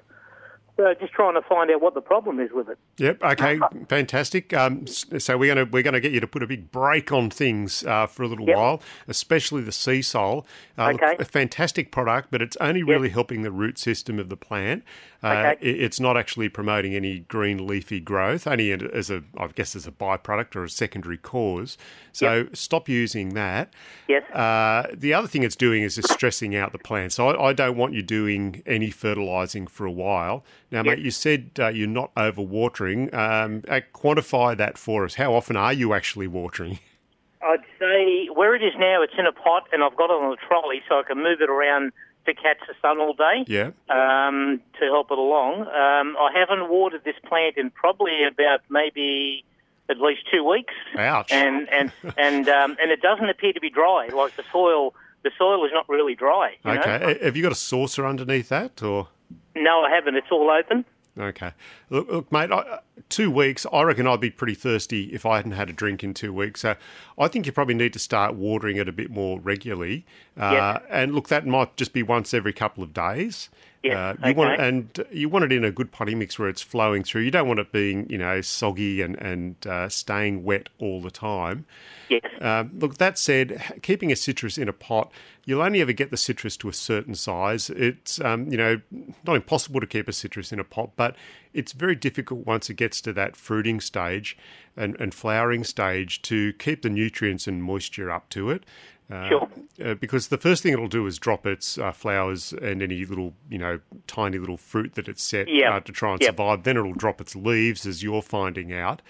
So 0.78 0.94
just 1.00 1.12
trying 1.12 1.34
to 1.36 1.42
find 1.42 1.70
out 1.70 1.82
what 1.82 1.94
the 1.96 2.02
problem 2.02 2.40
is 2.40 2.50
with 2.54 2.70
it. 2.70 2.80
Yep. 2.98 3.22
Okay. 3.22 3.60
Fantastic. 3.90 4.54
Um, 4.54 4.88
so 4.88 5.38
we're 5.38 5.54
going 5.54 5.68
to 5.68 5.72
we're 5.72 5.84
going 5.84 5.94
to 5.94 6.00
get 6.00 6.14
you 6.14 6.22
to 6.22 6.28
put 6.28 6.42
a 6.42 6.48
big 6.48 6.72
break 6.72 7.12
on 7.12 7.30
things 7.30 7.84
uh, 7.84 8.08
for 8.08 8.24
a 8.24 8.28
little 8.28 8.48
Yep. 8.48 8.56
while, 8.58 8.82
especially 9.08 9.62
the 9.62 9.72
Seasol. 9.72 10.46
Uh, 10.78 10.92
look, 10.92 11.04
Okay. 11.04 11.16
a 11.20 11.26
fantastic 11.26 11.92
product, 11.92 12.30
but 12.32 12.42
it's 12.42 12.56
only 12.62 12.84
really 12.84 13.10
helping 13.10 13.42
the 13.42 13.52
root 13.52 13.78
system 13.78 14.18
of 14.18 14.30
the 14.30 14.38
plant. 14.38 14.84
Uh, 15.24 15.28
Okay. 15.54 15.58
it- 15.70 15.82
It's 15.82 16.00
not 16.00 16.18
actually 16.18 16.50
promoting 16.50 16.96
any 16.96 17.20
green 17.20 17.68
leafy 17.68 18.00
growth, 18.00 18.48
only 18.48 18.72
as 18.72 19.12
a 19.12 19.24
I 19.38 19.48
guess 19.48 19.76
as 19.76 19.86
a 19.86 19.92
byproduct 19.92 20.56
or 20.56 20.64
a 20.64 20.70
secondary 20.70 21.18
cause. 21.18 21.78
So 22.12 22.48
stop 22.54 22.90
using 22.90 23.30
that. 23.36 23.72
Yes. 24.08 24.24
Uh, 24.32 24.88
the 24.94 25.14
other 25.14 25.28
thing 25.28 25.44
it's 25.44 25.56
doing 25.56 25.84
is 25.84 25.96
just 25.96 26.10
stressing 26.12 26.56
out 26.56 26.72
the 26.72 26.80
plant. 26.80 27.14
So 27.14 27.28
I, 27.30 27.50
I 27.50 27.54
don't 27.54 27.78
want 27.78 27.94
you 27.94 28.02
doing 28.02 28.64
any 28.66 28.90
fertilising 28.90 29.68
for 29.68 29.86
a 29.86 29.92
while. 29.92 30.44
Now, 30.72 30.82
mate, 30.84 31.00
you 31.00 31.12
said 31.12 31.52
uh, 31.60 31.68
you're 31.68 31.88
not 31.88 32.14
overwatering. 32.16 33.14
Um, 33.14 33.64
uh, 33.68 33.82
quantify 33.94 34.58
that 34.58 34.78
for 34.78 35.06
us. 35.06 35.16
How 35.16 35.34
often 35.34 35.56
are 35.56 35.74
you 35.74 35.94
actually 35.94 36.28
watering? 36.28 36.80
I'd 37.44 37.64
say 37.80 38.28
where 38.34 38.54
it 38.56 38.64
is 38.64 38.74
now, 38.78 39.02
it's 39.02 39.14
in 39.18 39.26
a 39.26 39.32
pot, 39.32 39.68
and 39.72 39.84
I've 39.84 39.96
got 39.96 40.12
it 40.12 40.24
on 40.24 40.32
a 40.32 40.36
trolley 40.48 40.82
so 40.88 41.00
I 41.00 41.04
can 41.04 41.18
move 41.18 41.42
it 41.42 41.50
around 41.50 41.92
to 42.26 42.34
catch 42.34 42.60
the 42.68 42.74
sun 42.82 43.00
all 43.00 43.14
day. 43.14 43.44
Yeah. 43.48 43.72
um, 43.90 44.62
to 44.80 44.86
help 44.86 45.12
it 45.12 45.18
along. 45.18 45.62
Um, 45.62 46.16
I 46.20 46.30
haven't 46.34 46.70
watered 46.70 47.04
this 47.04 47.16
plant 47.28 47.58
in 47.58 47.70
probably 47.72 48.24
about 48.24 48.62
maybe 48.70 49.44
at 49.90 50.00
least 50.00 50.22
two 50.32 50.44
weeks, 50.44 50.74
Ouch. 50.98 51.32
and 51.32 51.68
and 51.70 51.92
and 52.18 52.48
um, 52.48 52.78
and 52.82 52.92
it 52.92 53.02
doesn't 53.02 53.30
appear 53.30 53.54
to 53.54 53.60
be 53.60 53.70
dry. 53.70 54.08
Like 54.14 54.36
the 54.36 54.44
soil, 54.52 54.94
the 55.24 55.32
soil 55.38 55.66
is 55.66 55.72
not 55.74 55.88
really 55.90 56.16
dry. 56.16 56.56
you 56.64 56.74
know? 56.74 56.80
okay. 56.80 57.20
Uh, 57.20 57.26
Have 57.26 57.36
you 57.36 57.44
got 57.44 57.52
a 57.52 57.56
saucer 57.56 58.06
underneath 58.06 58.50
that, 58.50 58.82
or? 58.84 59.08
No, 59.56 59.82
I 59.82 59.90
haven't. 59.94 60.16
It's 60.16 60.32
all 60.32 60.50
open. 60.50 60.86
Okay. 61.20 61.52
Look, 61.90 62.10
look 62.10 62.32
mate, 62.32 62.52
I, 62.52 62.80
two 63.10 63.32
weeks, 63.32 63.66
I 63.72 63.84
reckon 63.84 64.08
I'd 64.08 64.20
be 64.20 64.30
pretty 64.30 64.56
thirsty 64.56 65.06
if 65.14 65.26
I 65.26 65.38
hadn't 65.38 65.54
had 65.54 65.70
a 65.70 65.74
drink 65.74 66.04
in 66.04 66.14
two 66.14 66.34
weeks. 66.34 66.62
So 66.62 66.76
I 67.18 67.28
think 67.28 67.46
you 67.46 67.52
probably 67.52 67.76
need 67.76 67.94
to 67.94 68.00
start 68.00 68.36
watering 68.36 68.78
it 68.78 68.88
a 68.88 68.92
bit 68.92 69.10
more 69.10 69.40
regularly. 69.40 70.06
Uh, 70.40 70.52
Yes. 70.54 70.82
And 70.90 71.16
look, 71.16 71.28
that 71.30 71.46
might 71.46 71.76
just 71.78 71.94
be 71.94 72.04
once 72.04 72.34
every 72.34 72.54
couple 72.54 72.84
of 72.84 72.94
days. 72.94 73.50
Yes, 73.84 73.96
Uh, 74.22 74.28
you 74.28 74.36
want 74.36 74.52
it, 74.52 74.60
and 74.60 75.06
you 75.12 75.28
want 75.28 75.44
it 75.44 75.52
in 75.52 75.66
a 75.66 75.72
good 75.72 75.92
potting 75.92 76.20
mix 76.20 76.38
where 76.38 76.48
it's 76.48 76.62
flowing 76.62 77.04
through. 77.04 77.22
You 77.24 77.32
don't 77.32 77.48
want 77.48 77.60
it 77.60 77.72
being, 77.72 78.08
you 78.12 78.18
know, 78.20 78.40
soggy 78.42 79.02
and 79.02 79.16
and 79.16 79.56
uh, 79.66 79.90
staying 79.90 80.44
wet 80.44 80.70
all 80.78 81.02
the 81.02 81.10
time. 81.10 81.66
Yes. 82.08 82.22
Um, 82.40 82.70
look, 82.78 82.98
that 82.98 83.18
said, 83.18 83.80
keeping 83.82 84.12
a 84.12 84.16
citrus 84.16 84.60
in 84.60 84.70
a 84.70 84.74
pot, 84.74 85.12
you'll 85.46 85.64
only 85.64 85.82
ever 85.82 85.94
get 85.94 86.12
the 86.12 86.18
citrus 86.18 86.58
to 86.58 86.70
a 86.70 86.74
certain 86.74 87.16
size. 87.16 87.72
It's, 87.72 88.22
um, 88.22 88.52
you 88.52 88.58
know, 88.58 88.82
not 89.26 89.36
impossible 89.36 89.80
to 89.80 89.88
keep 89.88 90.08
a 90.08 90.14
citrus 90.14 90.52
in 90.52 90.60
a 90.60 90.64
pot, 90.64 90.92
but 90.96 91.16
it's 91.54 91.72
very 91.74 91.96
difficult 91.96 92.46
once 92.46 92.70
it 92.70 92.76
gets 92.76 93.02
to 93.02 93.14
that 93.14 93.36
fruiting 93.36 93.80
stage 93.82 94.38
and, 94.78 95.00
and 95.00 95.14
flowering 95.14 95.64
stage 95.64 96.22
to 96.24 96.54
keep 96.54 96.82
the 96.82 96.90
nutrients 96.90 97.48
and 97.48 97.64
moisture 97.64 98.10
up 98.12 98.30
to 98.30 98.50
it. 98.50 98.64
Uh, 99.12 99.28
Sure. 99.28 99.50
uh, 99.84 99.94
because 99.96 100.30
the 100.30 100.38
first 100.38 100.64
thing 100.64 100.72
it'll 100.72 100.88
do 100.88 101.06
is 101.06 101.20
drop 101.20 101.46
its 101.46 101.78
uh, 101.78 101.92
flowers 101.92 102.54
and 102.54 102.82
any 102.82 103.04
little, 103.06 103.34
you 103.50 103.58
know, 103.58 103.80
tiny 104.08 104.38
little 104.38 104.56
fruit 104.56 104.94
that 104.96 105.10
it's 105.10 105.22
set 105.22 105.50
Yep. 105.50 105.72
uh, 105.74 105.80
to 105.82 105.92
try 105.92 106.14
and 106.14 106.22
Yep. 106.22 106.30
survive. 106.30 106.64
Then 106.64 106.78
it'll 106.78 106.94
drop 106.94 107.20
its 107.20 107.36
leaves, 107.36 107.86
as 107.86 108.02
you're 108.02 108.22
finding 108.22 108.72
out. 108.74 109.02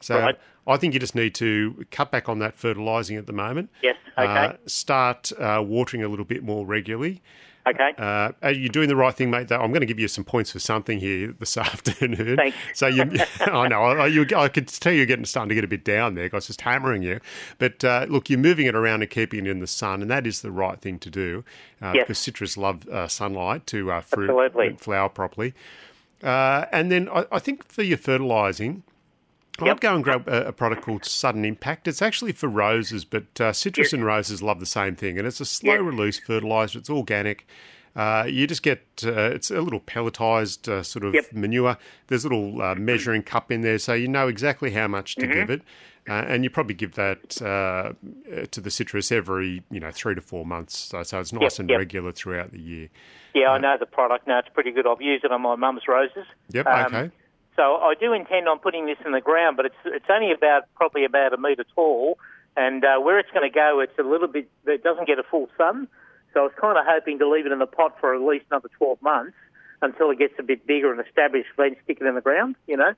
So 0.00 0.20
Right. 0.20 0.36
I 0.68 0.76
think 0.76 0.94
you 0.94 1.00
just 1.00 1.16
need 1.16 1.34
to 1.36 1.84
cut 1.90 2.12
back 2.12 2.28
on 2.28 2.38
that 2.38 2.54
fertilising 2.54 3.16
at 3.16 3.26
the 3.26 3.32
moment. 3.32 3.70
Yes, 3.82 3.96
okay. 4.16 4.28
Uh, 4.28 4.52
start 4.66 5.32
uh, 5.40 5.60
watering 5.66 6.04
a 6.04 6.08
little 6.08 6.26
bit 6.26 6.44
more 6.44 6.64
regularly. 6.64 7.20
Okay. 7.68 7.92
Uh, 7.98 8.32
are 8.42 8.50
you 8.52 8.68
doing 8.68 8.88
the 8.88 8.96
right 8.96 9.14
thing, 9.14 9.30
mate? 9.30 9.48
Though 9.48 9.58
I'm 9.60 9.70
going 9.70 9.80
to 9.80 9.86
give 9.86 9.98
you 9.98 10.08
some 10.08 10.24
points 10.24 10.52
for 10.52 10.58
something 10.58 10.98
here 10.98 11.32
this 11.38 11.56
afternoon. 11.56 12.36
Thanks. 12.36 12.56
So 12.74 12.86
you, 12.86 13.02
I 13.40 13.68
know, 13.68 13.82
I, 13.82 14.06
you, 14.06 14.26
I 14.36 14.48
could 14.48 14.68
tell 14.68 14.92
you're 14.92 15.06
getting 15.06 15.24
starting 15.24 15.48
to 15.50 15.54
get 15.54 15.64
a 15.64 15.68
bit 15.68 15.84
down 15.84 16.14
there. 16.14 16.24
I 16.32 16.36
was 16.36 16.46
just 16.46 16.60
hammering 16.62 17.02
you, 17.02 17.20
but 17.58 17.82
uh, 17.84 18.06
look, 18.08 18.30
you're 18.30 18.38
moving 18.38 18.66
it 18.66 18.74
around 18.74 19.02
and 19.02 19.10
keeping 19.10 19.46
it 19.46 19.50
in 19.50 19.60
the 19.60 19.66
sun, 19.66 20.02
and 20.02 20.10
that 20.10 20.26
is 20.26 20.42
the 20.42 20.50
right 20.50 20.80
thing 20.80 20.98
to 21.00 21.10
do 21.10 21.44
uh, 21.82 21.92
Yes. 21.94 22.04
because 22.04 22.18
citrus 22.18 22.56
love 22.56 22.88
uh, 22.88 23.08
sunlight 23.08 23.66
to 23.68 23.90
uh, 23.92 24.00
fruit 24.00 24.30
Absolutely. 24.30 24.66
and 24.68 24.80
flower 24.80 25.08
properly. 25.08 25.54
Uh, 26.22 26.64
and 26.72 26.90
then 26.90 27.08
I, 27.08 27.26
I 27.32 27.38
think 27.38 27.66
for 27.68 27.82
your 27.82 27.98
fertilising. 27.98 28.82
I'd 29.60 29.66
Yep. 29.66 29.80
go 29.80 29.94
and 29.94 30.04
grab 30.04 30.28
a, 30.28 30.48
a 30.48 30.52
product 30.52 30.82
called 30.82 31.04
Sudden 31.04 31.44
Impact. 31.44 31.88
It's 31.88 32.02
actually 32.02 32.32
for 32.32 32.48
roses, 32.48 33.04
but 33.04 33.40
uh, 33.40 33.52
citrus 33.52 33.92
and 33.92 34.04
roses 34.04 34.42
love 34.42 34.60
the 34.60 34.66
same 34.66 34.94
thing, 34.96 35.18
and 35.18 35.26
it's 35.26 35.40
a 35.40 35.44
slow 35.44 35.74
Yes. 35.74 35.82
release 35.82 36.18
fertilizer. 36.20 36.78
It's 36.78 36.90
organic. 36.90 37.46
Uh, 37.96 38.24
you 38.28 38.46
just 38.46 38.62
get 38.62 38.82
uh, 39.04 39.10
it's 39.34 39.50
a 39.50 39.60
little 39.60 39.80
pelletized 39.80 40.68
uh, 40.68 40.82
sort 40.82 41.04
of 41.04 41.14
Yep. 41.14 41.32
manure. 41.32 41.76
There's 42.06 42.24
a 42.24 42.28
little 42.28 42.62
uh, 42.62 42.74
measuring 42.76 43.22
cup 43.22 43.50
in 43.50 43.62
there, 43.62 43.78
so 43.78 43.94
you 43.94 44.06
know 44.08 44.28
exactly 44.28 44.70
how 44.70 44.86
much 44.86 45.16
to 45.16 45.22
Mm-hmm. 45.22 45.32
give 45.32 45.50
it, 45.50 45.62
uh, 46.08 46.12
and 46.28 46.44
you 46.44 46.50
probably 46.50 46.74
give 46.74 46.94
that 46.94 47.42
uh, 47.42 47.94
to 48.52 48.60
the 48.60 48.70
citrus 48.70 49.10
every 49.10 49.64
you 49.70 49.80
know 49.80 49.90
three 49.90 50.14
to 50.14 50.20
four 50.20 50.46
months. 50.46 50.76
So, 50.76 51.02
so 51.02 51.18
it's 51.18 51.32
nice 51.32 51.54
Yep, 51.54 51.58
and 51.60 51.70
yep. 51.70 51.78
regular 51.78 52.12
throughout 52.12 52.52
the 52.52 52.60
year. 52.60 52.88
yeah, 53.34 53.48
I 53.50 53.58
know 53.58 53.76
the 53.80 53.86
product. 53.86 54.28
No, 54.28 54.38
it's 54.38 54.48
pretty 54.54 54.70
good. 54.70 54.86
I've 54.86 55.02
used 55.02 55.24
it 55.24 55.32
on 55.32 55.42
my 55.42 55.56
mum's 55.56 55.82
roses. 55.88 56.26
Yep. 56.52 56.66
Um, 56.68 56.86
okay. 56.94 57.10
So 57.58 57.74
I 57.74 57.94
do 57.98 58.12
intend 58.12 58.46
on 58.48 58.60
putting 58.60 58.86
this 58.86 58.98
in 59.04 59.10
the 59.10 59.20
ground, 59.20 59.56
but 59.56 59.66
it's 59.66 59.82
it's 59.84 60.06
only 60.08 60.30
about 60.30 60.62
probably 60.76 61.04
about 61.04 61.32
a 61.32 61.36
metre 61.36 61.64
tall, 61.74 62.16
and 62.56 62.84
uh, 62.84 63.00
where 63.00 63.18
it's 63.18 63.30
going 63.32 63.50
to 63.50 63.52
go, 63.52 63.80
it's 63.80 63.98
a 63.98 64.04
little 64.04 64.28
bit. 64.28 64.48
It 64.64 64.84
doesn't 64.84 65.08
get 65.08 65.18
a 65.18 65.24
full 65.24 65.48
sun, 65.58 65.88
so 66.32 66.40
I 66.40 66.42
was 66.44 66.52
kind 66.60 66.78
of 66.78 66.84
hoping 66.86 67.18
to 67.18 67.28
leave 67.28 67.46
it 67.46 67.52
in 67.52 67.58
the 67.58 67.66
pot 67.66 67.96
for 67.98 68.14
at 68.14 68.20
least 68.20 68.44
another 68.52 68.70
twelve 68.78 69.02
months 69.02 69.34
until 69.82 70.10
it 70.10 70.18
gets 70.18 70.34
a 70.38 70.42
bit 70.42 70.66
bigger 70.66 70.92
and 70.92 71.04
established. 71.06 71.48
Then 71.56 71.76
stick 71.84 71.98
it 72.00 72.06
in 72.06 72.14
the 72.14 72.20
ground, 72.20 72.56
you 72.66 72.76
know. 72.76 72.92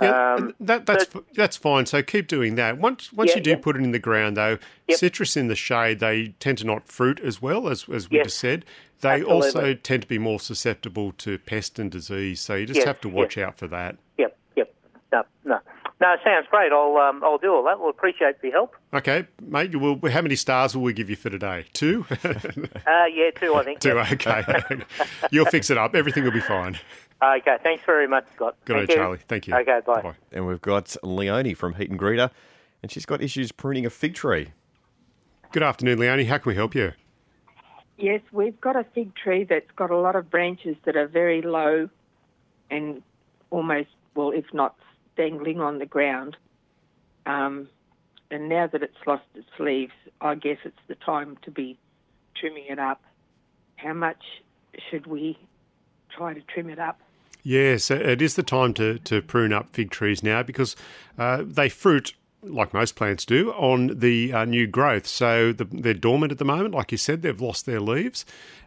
Yeah, 0.00 0.34
Um, 0.34 0.54
that, 0.58 0.86
that's 0.86 1.06
that's 1.34 1.56
fine. 1.56 1.86
So 1.86 2.02
keep 2.02 2.26
doing 2.26 2.56
that. 2.56 2.78
Once 2.78 3.12
once 3.12 3.30
Yeah, 3.30 3.36
you 3.36 3.42
do 3.42 3.50
yeah. 3.50 3.56
put 3.62 3.76
it 3.76 3.82
in 3.82 3.92
the 3.92 3.98
ground, 4.00 4.36
though, 4.36 4.58
Yep. 4.88 4.98
citrus 4.98 5.36
in 5.36 5.46
the 5.48 5.54
shade 5.54 6.00
they 6.00 6.34
tend 6.40 6.58
to 6.58 6.66
not 6.66 6.88
fruit 6.88 7.20
as 7.20 7.40
well 7.40 7.68
as 7.68 7.88
as 7.88 8.10
we 8.10 8.16
Yes, 8.16 8.26
just 8.26 8.38
said. 8.38 8.64
They 9.00 9.22
also 9.22 9.74
tend 9.74 10.02
to 10.02 10.08
be 10.08 10.18
more 10.18 10.40
susceptible 10.40 11.12
to 11.18 11.38
pest 11.38 11.78
and 11.78 11.90
disease. 11.90 12.40
So 12.40 12.54
you 12.54 12.66
just 12.66 12.78
Yes, 12.78 12.86
have 12.86 13.00
to 13.02 13.08
watch 13.08 13.36
out 13.36 13.56
for 13.56 13.68
that. 13.68 13.96
Yep, 14.18 14.36
yep. 14.56 14.74
No, 15.12 15.22
no, 15.44 15.60
no. 16.00 16.16
Sounds 16.24 16.46
great. 16.50 16.72
I'll 16.72 16.96
um, 16.96 17.22
I'll 17.24 17.38
do 17.38 17.52
all 17.52 17.64
that. 17.64 17.78
We'll 17.80 17.90
appreciate 17.90 18.40
the 18.42 18.50
help. 18.50 18.74
Okay, 18.92 19.26
mate. 19.42 19.72
You 19.72 19.78
will. 19.78 20.10
How 20.10 20.22
many 20.22 20.36
stars 20.36 20.74
will 20.76 20.82
we 20.82 20.92
give 20.92 21.08
you 21.10 21.16
for 21.16 21.30
today? 21.30 21.66
Two. 21.72 22.06
Uh, 22.86 23.06
yeah, 23.12 23.30
two. 23.38 23.54
I 23.54 23.64
think. 23.64 23.80
Two. 23.80 23.98
Okay. 23.98 24.42
You'll 25.30 25.46
fix 25.46 25.70
it 25.70 25.78
up. 25.78 25.94
Everything 25.94 26.22
will 26.24 26.30
be 26.32 26.40
fine. 26.40 26.78
Okay. 27.22 27.56
Thanks 27.62 27.82
very 27.84 28.06
much, 28.06 28.26
Scott. 28.34 28.56
Good 28.66 28.76
on 28.76 28.80
Thank 28.82 28.90
you, 28.90 28.94
you. 28.96 29.00
Charlie. 29.00 29.18
Thank 29.26 29.46
you. 29.46 29.54
Okay. 29.54 29.80
Bye. 29.86 30.02
Bye. 30.02 30.14
And 30.32 30.46
we've 30.46 30.60
got 30.60 30.94
Leonie 31.02 31.54
from 31.54 31.74
Heddon 31.74 31.96
Greta, 31.96 32.30
and 32.82 32.92
she's 32.92 33.06
got 33.06 33.22
issues 33.22 33.52
pruning 33.52 33.86
a 33.86 33.90
fig 33.90 34.14
tree. 34.14 34.48
Good 35.52 35.62
afternoon, 35.62 35.98
Leonie. 35.98 36.24
How 36.24 36.38
can 36.38 36.50
we 36.50 36.56
help 36.56 36.74
you? 36.74 36.92
Yes, 37.96 38.20
we've 38.32 38.60
got 38.60 38.76
a 38.76 38.84
fig 38.94 39.14
tree 39.14 39.44
that's 39.44 39.70
got 39.76 39.90
a 39.90 39.96
lot 39.96 40.16
of 40.16 40.28
branches 40.30 40.76
that 40.84 40.96
are 40.96 41.06
very 41.06 41.42
low 41.42 41.88
and 42.70 43.02
almost, 43.50 43.90
well, 44.16 44.30
if 44.32 44.44
not 44.52 44.74
dangling 45.16 45.60
on 45.60 45.78
the 45.78 45.86
ground. 45.86 46.36
Um, 47.26 47.68
and 48.30 48.48
now 48.48 48.66
that 48.66 48.82
it's 48.82 48.96
lost 49.06 49.24
its 49.34 49.48
leaves, 49.58 49.92
I 50.20 50.34
guess 50.34 50.58
it's 50.64 50.78
the 50.88 50.96
time 50.96 51.38
to 51.42 51.50
be 51.50 51.78
trimming 52.36 52.66
it 52.68 52.78
up. 52.78 53.02
How 53.76 53.92
much 53.92 54.22
should 54.90 55.06
we 55.06 55.38
try 56.10 56.34
to 56.34 56.40
trim 56.42 56.68
it 56.68 56.78
up? 56.78 57.00
Yes, 57.42 57.90
it 57.90 58.22
is 58.22 58.34
the 58.36 58.42
time 58.42 58.72
to, 58.74 58.98
to 59.00 59.20
prune 59.20 59.52
up 59.52 59.68
fig 59.70 59.90
trees 59.90 60.22
now 60.22 60.42
because 60.42 60.76
uh, 61.18 61.42
they 61.46 61.68
fruit 61.68 62.14
like 62.46 62.74
most 62.74 62.96
plants 62.96 63.24
do, 63.24 63.52
on 63.52 63.98
the 63.98 64.32
uh, 64.32 64.44
new 64.44 64.66
growth. 64.66 65.06
So 65.06 65.52
the, 65.52 65.64
they're 65.64 65.94
dormant 65.94 66.32
at 66.32 66.38
the 66.38 66.44
moment. 66.44 66.74
Like 66.74 66.92
you 66.92 66.98
said, 66.98 67.22
they've 67.22 67.40
lost 67.40 67.66
their 67.66 67.80
leaves. 67.80 68.24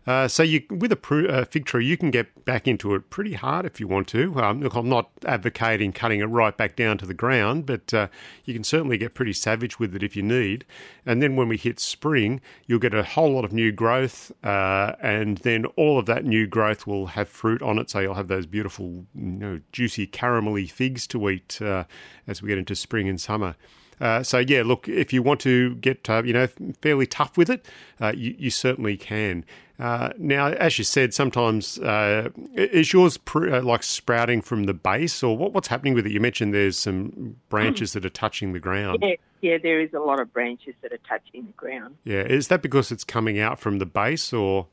Uh, 0.07 0.25
so 0.25 0.41
you, 0.41 0.63
with 0.69 0.89
a 0.89 0.96
pr- 0.96 1.27
uh, 1.27 1.43
fig 1.43 1.65
tree, 1.65 1.86
you 1.86 1.98
can 1.98 2.10
get 2.10 2.46
back 2.46 2.65
into 2.65 2.96
it 2.96 3.10
pretty 3.10 3.34
hard 3.34 3.65
if 3.65 3.77
you 3.77 3.89
want 3.89 4.07
to. 4.07 4.41
Um, 4.41 4.62
look, 4.62 4.74
I'm 4.74 4.88
not 4.88 5.10
advocating 5.25 5.91
cutting 5.91 6.22
it 6.22 6.25
right 6.25 6.55
back 6.55 6.77
down 6.77 6.98
to 7.00 7.05
the 7.05 7.13
ground, 7.13 7.65
but 7.65 7.93
uh, 7.93 8.07
you 8.46 8.53
can 8.53 8.63
certainly 8.63 8.98
get 8.98 9.13
pretty 9.13 9.34
savage 9.34 9.79
with 9.79 9.93
it 9.93 10.03
if 10.03 10.15
you 10.15 10.24
need. 10.24 10.63
And 11.05 11.22
then 11.22 11.36
when 11.36 11.50
we 11.50 11.57
hit 11.57 11.81
spring, 11.81 12.39
you'll 12.67 12.79
get 12.79 12.93
a 12.93 13.03
whole 13.03 13.34
lot 13.34 13.43
of 13.43 13.51
new 13.51 13.74
growth, 13.74 14.31
uh, 14.46 14.93
and 15.01 15.39
then 15.39 15.65
all 15.75 16.00
of 16.00 16.05
that 16.05 16.24
new 16.24 16.48
growth 16.48 16.88
will 16.88 17.07
have 17.07 17.27
fruit 17.27 17.62
on 17.62 17.77
it. 17.77 17.89
So 17.89 18.00
you'll 18.00 18.13
have 18.13 18.29
those 18.29 18.46
beautiful, 18.46 19.05
you 19.13 19.24
know, 19.24 19.60
juicy 19.74 20.07
caramelly 20.07 20.72
figs 20.72 21.05
to 21.07 21.29
eat 21.29 21.60
as 21.62 22.41
we 22.41 22.48
get 22.48 22.57
into 22.57 22.75
spring 22.75 23.10
and 23.10 23.19
summer. 23.19 23.57
Uh, 24.00 24.24
so 24.24 24.39
yeah, 24.39 24.62
look, 24.63 24.88
if 24.88 25.12
you 25.12 25.24
want 25.24 25.39
to 25.42 25.75
get 25.75 26.10
uh, 26.10 26.22
you 26.24 26.34
know 26.34 26.48
fairly 26.82 27.06
tough 27.06 27.38
with 27.38 27.50
it, 27.50 27.66
uh, 28.00 28.13
you, 28.16 28.36
you, 28.38 28.50
certainly 28.50 28.98
can. 28.98 29.44
Uh, 29.80 30.10
now, 30.18 30.48
as 30.48 30.77
you 30.77 30.84
said, 30.84 31.13
sometimes 31.13 31.80
uh, 31.80 32.30
is 32.56 32.94
yours 32.94 33.18
pr- 33.18 33.56
uh, 33.56 33.62
like 33.62 33.84
sprouting 33.84 34.42
from 34.42 34.66
the 34.66 34.74
base, 34.74 35.24
or 35.24 35.38
what, 35.38 35.54
what's 35.54 35.68
happening 35.68 35.94
with 35.94 36.06
it? 36.06 36.12
You 36.12 36.20
mentioned 36.20 36.54
there's 36.54 36.77
some 36.77 37.38
branches 37.50 37.94
that 37.94 38.06
are 38.06 38.10
touching 38.10 38.54
the 38.54 38.60
ground. 38.60 39.00
Yeah, 39.01 39.16
yeah, 39.42 39.58
there 39.62 39.80
is 39.82 39.94
a 39.94 40.00
lot 40.00 40.20
of 40.20 40.32
branches 40.34 40.75
that 40.82 40.92
are 40.92 41.00
touching 41.08 41.46
the 41.46 41.54
ground. 41.54 41.96
Yeah, 42.04 42.22
is 42.22 42.48
that 42.50 42.62
because 42.62 42.92
it's 42.92 43.04
coming 43.04 43.39
out 43.39 43.60
from 43.60 43.80
the 43.80 43.86
base, 43.86 44.32
or? 44.34 44.68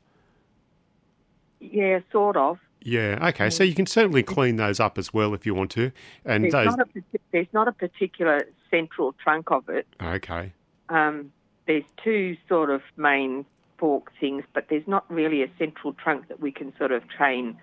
Yeah, 1.59 1.99
sort 2.11 2.37
of. 2.37 2.59
Yeah. 2.85 3.29
Okay. 3.29 3.49
So 3.49 3.63
you 3.63 3.73
can 3.73 3.87
certainly 3.87 4.21
clean 4.21 4.57
those 4.57 4.79
up 4.79 4.99
as 4.99 5.11
well 5.11 5.33
if 5.33 5.45
you 5.45 5.55
want 5.55 5.71
to. 5.71 5.91
And 6.23 6.43
there's, 6.43 6.53
those... 6.53 6.77
not, 6.77 6.87
a, 6.95 7.01
there's 7.31 7.47
not 7.51 7.67
a 7.67 7.71
particular 7.71 8.47
central 8.75 9.13
trunk 9.13 9.51
of 9.51 9.69
it. 9.69 9.87
Okay. 10.01 10.53
Um, 10.89 11.31
there's 11.67 11.83
two 12.03 12.37
sort 12.47 12.69
of 12.69 12.81
main 12.97 13.45
fork 13.77 14.11
things, 14.19 14.43
but 14.53 14.67
there's 14.69 14.87
not 14.87 15.09
really 15.11 15.43
a 15.43 15.49
central 15.57 15.93
trunk 15.93 16.27
that 16.27 16.39
we 16.39 16.51
can 16.51 16.73
sort 16.77 16.91
of 16.91 17.07
train. 17.09 17.57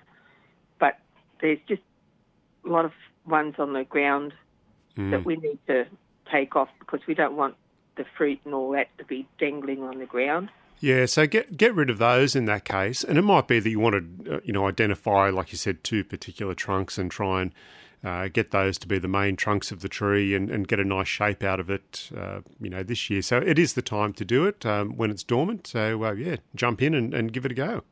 But 0.78 0.98
there's 1.40 1.60
just 1.68 1.82
a 2.64 2.68
lot 2.68 2.84
of 2.84 2.92
ones 3.26 3.54
on 3.58 3.72
the 3.72 3.84
ground 3.84 4.32
mm. 4.96 5.10
that 5.10 5.24
we 5.24 5.36
need 5.36 5.58
to 5.68 5.86
take 6.30 6.56
off 6.56 6.68
because 6.78 7.00
we 7.06 7.14
don't 7.14 7.36
want 7.36 7.54
the 7.96 8.04
fruit 8.16 8.40
and 8.44 8.54
all 8.54 8.70
that 8.72 8.88
to 8.98 9.04
be 9.04 9.26
dangling 9.38 9.82
on 9.82 9.98
the 9.98 10.06
ground. 10.06 10.48
Yeah, 10.80 11.06
so 11.06 11.28
get 11.28 11.56
get 11.56 11.74
rid 11.74 11.90
of 11.90 11.98
those 11.98 12.34
in 12.34 12.46
that 12.46 12.64
case, 12.64 13.04
and 13.04 13.16
it 13.16 13.22
might 13.22 13.46
be 13.46 13.60
that 13.60 13.70
you 13.70 13.78
want 13.78 14.24
to, 14.24 14.36
uh, 14.36 14.40
you 14.42 14.52
know, 14.52 14.66
identify, 14.66 15.30
like 15.30 15.52
you 15.52 15.58
said, 15.58 15.84
two 15.84 16.02
particular 16.02 16.54
trunks 16.54 16.98
and 16.98 17.08
try 17.08 17.42
and 17.42 17.52
uh, 18.04 18.28
get 18.28 18.50
those 18.50 18.78
to 18.78 18.88
be 18.88 18.98
the 18.98 19.08
main 19.08 19.36
trunks 19.36 19.70
of 19.70 19.80
the 19.80 19.88
tree 19.88 20.34
and, 20.34 20.50
and 20.50 20.66
get 20.66 20.80
a 20.80 20.84
nice 20.84 21.08
shape 21.08 21.42
out 21.42 21.60
of 21.60 21.70
it, 21.70 22.10
uh, 22.16 22.40
you 22.60 22.68
know, 22.68 22.82
this 22.82 23.08
year. 23.08 23.22
So 23.22 23.38
it 23.38 23.58
is 23.58 23.74
the 23.74 23.82
time 23.82 24.12
to 24.14 24.24
do 24.24 24.44
it 24.46 24.66
um, 24.66 24.96
when 24.96 25.10
it's 25.10 25.22
dormant. 25.22 25.66
So 25.66 26.04
uh, 26.04 26.12
yeah, 26.12 26.36
jump 26.54 26.82
in 26.82 26.94
and, 26.94 27.14
and 27.14 27.32
give 27.32 27.44
it 27.44 27.52
a 27.52 27.54
go. 27.54 27.82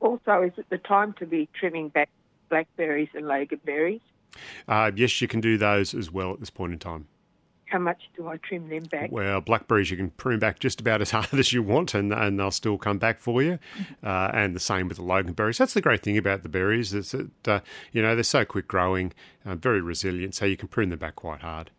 Also, 0.00 0.42
is 0.42 0.52
it 0.56 0.66
the 0.70 0.78
time 0.78 1.14
to 1.14 1.26
be 1.26 1.48
trimming 1.54 1.88
back 1.88 2.10
blackberries 2.50 3.08
and 3.14 3.24
loganberries? 3.24 4.00
Uh, 4.66 4.90
yes, 4.94 5.20
you 5.22 5.28
can 5.28 5.40
do 5.40 5.56
those 5.56 5.94
as 5.94 6.10
well 6.10 6.32
at 6.32 6.40
this 6.40 6.50
point 6.50 6.72
in 6.72 6.78
time 6.78 7.06
how 7.74 7.80
much 7.80 8.08
do 8.16 8.28
I 8.28 8.36
trim 8.36 8.68
them 8.68 8.84
back? 8.84 9.10
Well, 9.10 9.40
blackberries 9.40 9.90
you 9.90 9.96
can 9.96 10.10
prune 10.10 10.38
back 10.38 10.60
just 10.60 10.80
about 10.80 11.00
as 11.00 11.10
hard 11.16 11.34
as 11.34 11.52
you 11.52 11.60
want, 11.60 11.92
and 11.92 12.12
and 12.12 12.38
they'll 12.38 12.52
still 12.52 12.78
come 12.78 12.98
back 12.98 13.18
for 13.18 13.42
you. 13.42 13.58
Uh, 14.00 14.30
and 14.32 14.54
the 14.54 14.60
same 14.60 14.86
with 14.86 14.98
the 14.98 15.02
loganberries. 15.02 15.58
That's 15.58 15.74
the 15.74 15.80
great 15.80 16.00
thing 16.02 16.16
about 16.16 16.44
the 16.44 16.48
berries 16.48 16.94
is 16.94 17.10
that 17.10 17.48
uh, 17.48 17.60
you 17.90 18.00
know 18.00 18.14
they're 18.14 18.22
so 18.22 18.44
quick 18.44 18.68
growing, 18.68 19.12
uh, 19.44 19.56
very 19.56 19.80
resilient, 19.80 20.36
so 20.36 20.44
you 20.44 20.56
can 20.56 20.68
prune 20.68 20.90
them 20.90 21.00
back 21.00 21.16
quite 21.16 21.40
hard. 21.40 21.72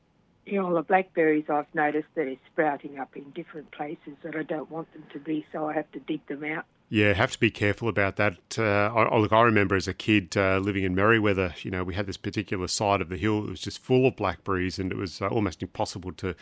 Yeah, 0.45 0.63
well, 0.63 0.75
the 0.75 0.83
blackberries 0.83 1.45
I've 1.49 1.73
noticed 1.73 2.09
that 2.15 2.27
are 2.27 2.35
sprouting 2.51 2.99
up 2.99 3.15
in 3.15 3.31
different 3.31 3.71
places 3.71 4.13
that 4.23 4.35
I 4.35 4.43
don't 4.43 4.69
want 4.69 4.91
them 4.91 5.03
to 5.13 5.19
be, 5.19 5.45
so 5.53 5.69
I 5.69 5.73
have 5.73 5.89
to 5.93 5.99
dig 5.99 6.27
them 6.27 6.43
out. 6.43 6.65
Yeah, 6.95 7.11
have 7.11 7.31
to 7.31 7.39
be 7.41 7.51
careful 7.51 7.89
about 7.89 8.15
that. 8.15 8.57
Uh, 8.57 8.63
I, 8.63 9.17
look, 9.17 9.33
I 9.33 9.41
remember 9.41 9.75
as 9.75 9.85
a 9.85 9.93
kid 9.93 10.37
uh, 10.37 10.59
living 10.59 10.85
in 10.85 10.95
Merewether, 10.95 11.61
you 11.61 11.69
know, 11.69 11.83
we 11.83 11.93
had 11.93 12.05
this 12.05 12.15
particular 12.15 12.69
side 12.69 13.01
of 13.01 13.09
the 13.09 13.17
hill 13.17 13.41
that 13.41 13.49
was 13.49 13.59
just 13.59 13.79
full 13.79 14.07
of 14.07 14.15
blackberries, 14.15 14.79
and 14.79 14.93
it 14.93 14.97
was 14.97 15.21
uh, 15.21 15.27
almost 15.27 15.61
impossible 15.61 16.13
to 16.13 16.35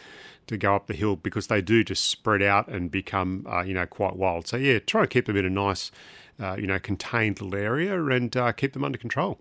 to 0.46 0.56
go 0.56 0.76
up 0.76 0.86
the 0.86 0.94
hill 0.94 1.16
because 1.16 1.48
they 1.48 1.60
do 1.60 1.84
just 1.84 2.08
spread 2.08 2.44
out 2.44 2.68
and 2.68 2.92
become, 2.92 3.48
uh, 3.52 3.64
you 3.64 3.74
know, 3.74 3.88
quite 3.88 4.16
wild. 4.16 4.46
So 4.46 4.58
yeah, 4.58 4.78
try 4.78 5.02
and 5.02 5.10
keep 5.10 5.26
them 5.26 5.38
in 5.38 5.46
a 5.46 5.50
nice, 5.50 5.90
uh, 6.40 6.56
you 6.60 6.68
know, 6.68 6.78
contained 6.78 7.42
little 7.42 7.58
area 7.58 8.00
and 8.06 8.38
uh, 8.38 8.52
keep 8.52 8.74
them 8.74 8.84
under 8.84 9.00
control. 9.00 9.40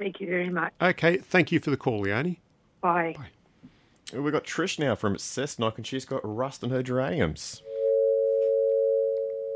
Thank 0.00 0.20
you 0.20 0.26
very 0.26 0.50
much. 0.50 0.72
Okay, 0.82 1.16
thank 1.18 1.52
you 1.52 1.60
for 1.60 1.70
the 1.70 1.76
call, 1.76 2.00
Leonie. 2.00 2.40
Bye. 2.80 3.14
Bye. 3.16 4.18
We've 4.18 4.32
got 4.32 4.42
Trish 4.42 4.80
now 4.80 4.96
from 4.96 5.14
Cessnock, 5.14 5.76
and 5.76 5.86
she's 5.86 6.04
got 6.04 6.22
rust 6.24 6.64
on 6.64 6.70
her 6.70 6.82
geraniums. 6.82 7.62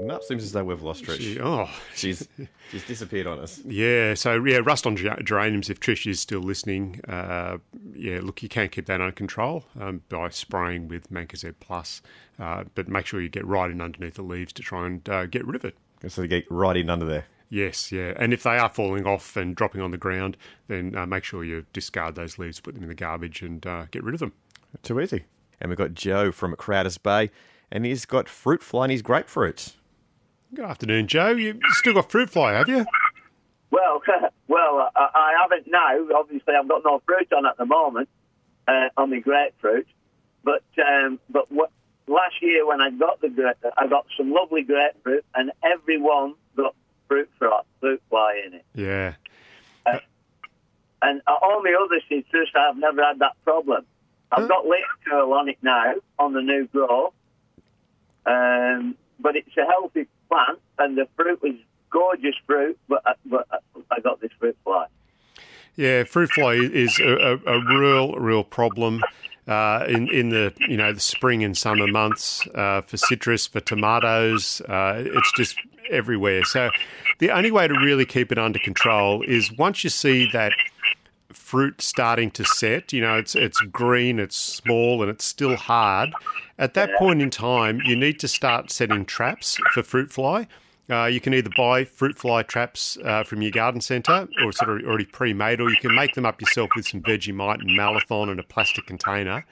No, 0.01 0.21
seems 0.21 0.45
as 0.45 0.53
though 0.53 0.63
we've 0.63 0.83
lost 0.83 1.05
Trish. 1.05 1.19
She, 1.19 1.41
oh, 1.41 1.69
she's 1.95 2.29
she's 2.71 2.87
disappeared 2.87 3.27
on 3.27 3.41
us. 3.41 3.61
Yeah, 3.65 4.15
so 4.15 4.43
yeah, 4.45 4.61
rust 4.63 4.87
on 4.87 4.97
geraniums. 4.97 5.71
If 5.71 5.81
Trish 5.81 6.09
is 6.09 6.21
still 6.21 6.41
listening, 6.41 7.01
uh, 7.09 7.59
yeah, 7.95 8.21
look, 8.23 8.43
you 8.43 8.49
can't 8.49 8.71
keep 8.71 8.87
that 8.87 9.01
under 9.01 9.13
control 9.13 9.65
um, 9.79 10.03
by 10.09 10.29
spraying 10.29 10.87
with 10.87 11.11
Mancozeb 11.11 11.55
Plus, 11.59 12.01
uh, 12.39 12.65
but 12.77 12.89
make 12.89 13.07
sure 13.07 13.21
you 13.21 13.29
get 13.29 13.45
right 13.45 13.71
in 13.71 13.81
underneath 13.81 14.15
the 14.15 14.23
leaves 14.23 14.53
to 14.55 14.63
try 14.63 14.87
and 14.87 15.09
uh, 15.09 15.27
get 15.27 15.45
rid 15.45 15.57
of 15.57 15.65
it. 15.65 15.77
So 16.07 16.23
they 16.23 16.29
get 16.29 16.49
right 16.49 16.77
in 16.77 16.89
under 16.91 17.07
there. 17.07 17.27
Yes, 17.51 17.91
yeah, 17.91 18.13
and 18.17 18.33
if 18.33 18.43
they 18.45 18.59
are 18.59 18.69
falling 18.69 19.07
off 19.07 19.37
and 19.37 19.57
dropping 19.57 19.81
on 19.81 19.91
the 19.91 19.97
ground, 19.97 20.37
then 20.69 20.95
uh, 20.95 21.07
make 21.07 21.25
sure 21.25 21.43
you 21.43 21.65
discard 21.73 22.15
those 22.15 22.39
leaves, 22.39 22.61
put 22.61 22.75
them 22.75 22.85
in 22.85 22.89
the 22.89 22.95
garbage, 22.95 23.43
and 23.43 23.67
uh, 23.67 23.87
get 23.91 24.05
rid 24.05 24.15
of 24.15 24.21
them. 24.21 24.35
Too 24.83 25.01
easy. 25.01 25.25
And 25.61 25.71
we've 25.71 25.79
got 25.79 25.95
Joe 25.95 26.31
from 26.31 26.55
Croudace 26.55 27.03
Bay, 27.03 27.31
and 27.73 27.85
he's 27.85 28.05
got 28.05 28.29
fruit 28.29 28.63
fly 28.63 28.85
in 28.85 28.91
his 28.91 29.03
grapefruit. 29.03 29.75
Good 30.55 30.65
afternoon, 30.65 31.07
Joe. 31.09 31.31
You 31.31 31.61
still 31.73 31.95
got 31.95 32.11
fruit 32.11 32.31
fly, 32.31 32.55
have 32.55 32.69
you? 32.69 32.87
Well, 33.71 34.03
well, 34.49 34.91
I, 34.97 35.35
haven't 35.41 35.71
now. 35.71 36.19
Obviously, 36.19 36.55
I've 36.55 36.69
got 36.69 36.83
no 36.85 37.03
fruit 37.07 37.31
on 37.33 37.45
at 37.47 37.59
the 37.59 37.67
moment 37.67 38.09
uh, 38.67 38.89
on 38.97 39.11
my 39.11 39.19
grapefruit. 39.19 39.87
But 40.43 40.65
um, 40.83 41.21
but 41.29 41.51
what, 41.53 41.71
last 42.07 42.37
year 42.41 42.67
when 42.67 42.81
I 42.81 42.91
got 42.91 43.21
the 43.21 43.29
grape, 43.29 43.57
I 43.77 43.87
got 43.89 44.07
some 44.17 44.33
lovely 44.33 44.63
grapefruit, 44.63 45.25
and 45.35 45.53
everyone 45.63 46.35
got 46.57 46.75
fruit 47.09 47.29
fly, 47.39 47.61
fruit 47.81 48.03
fly 48.09 48.43
in 48.47 48.55
it. 48.55 48.65
Yeah. 48.75 49.15
Uh, 49.85 49.99
and 51.03 51.21
all 51.27 51.63
the 51.63 51.79
other 51.79 52.01
citrus, 52.09 52.49
I've 52.55 52.77
never 52.77 53.05
had 53.05 53.19
that 53.19 53.37
problem. 53.45 53.85
I've 54.33 54.49
got 54.49 54.67
later 54.67 54.85
curl 55.07 55.33
on 55.33 55.49
it 55.49 55.59
now 55.63 55.95
on 56.19 56.33
the 56.33 56.43
new 56.43 56.67
grow, 56.67 57.13
um, 58.27 58.97
but 59.21 59.37
it's 59.37 59.57
a 59.57 59.65
healthy 59.65 60.07
plant, 60.29 60.59
and 60.79 60.97
the 60.97 61.09
fruit 61.17 61.43
was 61.43 61.55
gorgeous 61.91 62.35
fruit, 62.47 62.79
but, 62.89 63.03
uh, 63.07 63.15
but 63.27 63.47
uh, 63.51 63.59
I 63.91 64.01
got 64.01 64.21
this 64.21 64.31
fruit 64.39 64.57
fly. 64.65 64.87
Yeah, 65.77 66.05
fruit 66.05 66.31
fly 66.31 66.55
is 66.55 66.99
a, 66.99 67.39
a, 67.47 67.55
a 67.55 67.79
real, 67.79 68.15
real 68.15 68.45
problem. 68.45 69.03
Uh, 69.47 69.87
in 69.89 70.09
in 70.09 70.29
the 70.29 70.53
you 70.69 70.77
know 70.77 70.93
the 70.93 71.01
spring 71.01 71.43
and 71.43 71.57
summer 71.57 71.87
months 71.87 72.47
uh, 72.55 72.83
for 72.83 72.99
citrus 72.99 73.47
for 73.47 73.61
tomatoes 73.61 74.61
uh, 74.69 75.03
it's 75.03 75.33
just 75.33 75.57
everywhere 75.89 76.45
so 76.45 76.69
the 77.19 77.31
only 77.31 77.51
way 77.51 77.67
to 77.67 77.73
really 77.73 78.05
keep 78.05 78.31
it 78.31 78.37
under 78.37 78.59
control 78.59 79.23
is 79.23 79.51
once 79.53 79.83
you 79.83 79.89
see 79.89 80.29
that 80.35 80.53
fruit 81.49 81.81
starting 81.81 82.31
to 82.31 82.45
set 82.45 82.93
you 82.93 83.01
know 83.01 83.17
it's 83.17 83.35
it's 83.35 83.61
green 83.61 84.19
it's 84.19 84.37
small 84.37 85.03
and 85.03 85.11
it's 85.11 85.25
still 85.25 85.57
hard 85.57 86.13
at 86.59 86.75
that 86.75 86.91
point 86.99 87.23
in 87.23 87.31
time, 87.31 87.81
you 87.85 87.95
need 87.95 88.19
to 88.21 88.29
start 88.29 88.71
setting 88.71 89.05
traps 89.05 89.59
for 89.73 89.83
fruit 89.83 90.13
fly. 90.13 90.49
Uh, 90.91 91.05
you 91.05 91.21
can 91.21 91.33
either 91.33 91.51
buy 91.57 91.85
fruit 91.85 92.19
fly 92.19 92.43
traps 92.43 92.99
uh, 93.05 93.23
from 93.23 93.43
your 93.43 93.53
garden 93.53 93.81
centre 93.81 94.27
or 94.43 94.53
sort 94.53 94.71
of 94.71 94.87
already 94.87 95.05
pre-made, 95.05 95.61
or 95.61 95.71
you 95.71 95.77
can 95.77 95.95
make 95.95 96.15
them 96.15 96.27
up 96.27 96.41
yourself 96.41 96.71
with 96.75 96.89
some 96.89 97.01
Vegemite 97.03 97.61
and 97.61 97.71
Malathion 97.71 98.31
and 98.31 98.41
a 98.41 98.43
plastic 98.43 98.87
container. 98.87 99.47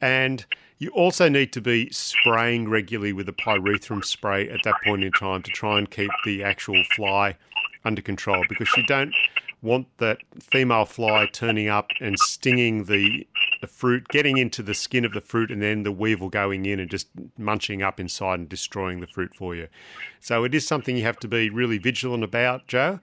And 0.00 0.44
you 0.78 0.90
also 0.90 1.30
need 1.30 1.52
to 1.54 1.62
be 1.62 1.88
spraying 1.90 2.68
regularly 2.68 3.14
with 3.14 3.28
a 3.28 3.32
pyrethrum 3.32 4.04
spray 4.04 4.50
at 4.50 4.60
that 4.64 4.74
point 4.84 5.02
in 5.02 5.12
time 5.12 5.42
to 5.42 5.50
try 5.50 5.78
and 5.78 5.90
keep 5.90 6.10
the 6.26 6.42
actual 6.44 6.82
fly 6.94 7.36
under 7.84 8.02
control 8.02 8.44
because 8.48 8.68
you 8.76 8.84
don't 8.84 9.14
want 9.62 9.86
that 9.98 10.18
female 10.40 10.84
fly 10.84 11.26
turning 11.32 11.68
up 11.68 11.90
and 12.00 12.18
stinging 12.18 12.84
the 12.84 13.26
the 13.60 13.66
fruit, 13.66 14.06
getting 14.08 14.36
into 14.36 14.62
the 14.62 14.74
skin 14.74 15.04
of 15.04 15.12
the 15.12 15.20
fruit, 15.20 15.50
and 15.50 15.62
then 15.62 15.82
the 15.82 15.92
weevil 15.92 16.28
going 16.28 16.66
in 16.66 16.78
and 16.78 16.90
just 16.90 17.08
munching 17.38 17.82
up 17.82 17.98
inside 17.98 18.38
and 18.38 18.48
destroying 18.48 19.00
the 19.00 19.06
fruit 19.06 19.34
for 19.34 19.54
you. 19.54 19.68
So 20.20 20.44
it 20.44 20.54
is 20.54 20.66
something 20.66 20.96
you 20.96 21.04
have 21.04 21.18
to 21.20 21.28
be 21.28 21.50
really 21.50 21.78
vigilant 21.78 22.24
about, 22.24 22.66
Joe. 22.66 23.00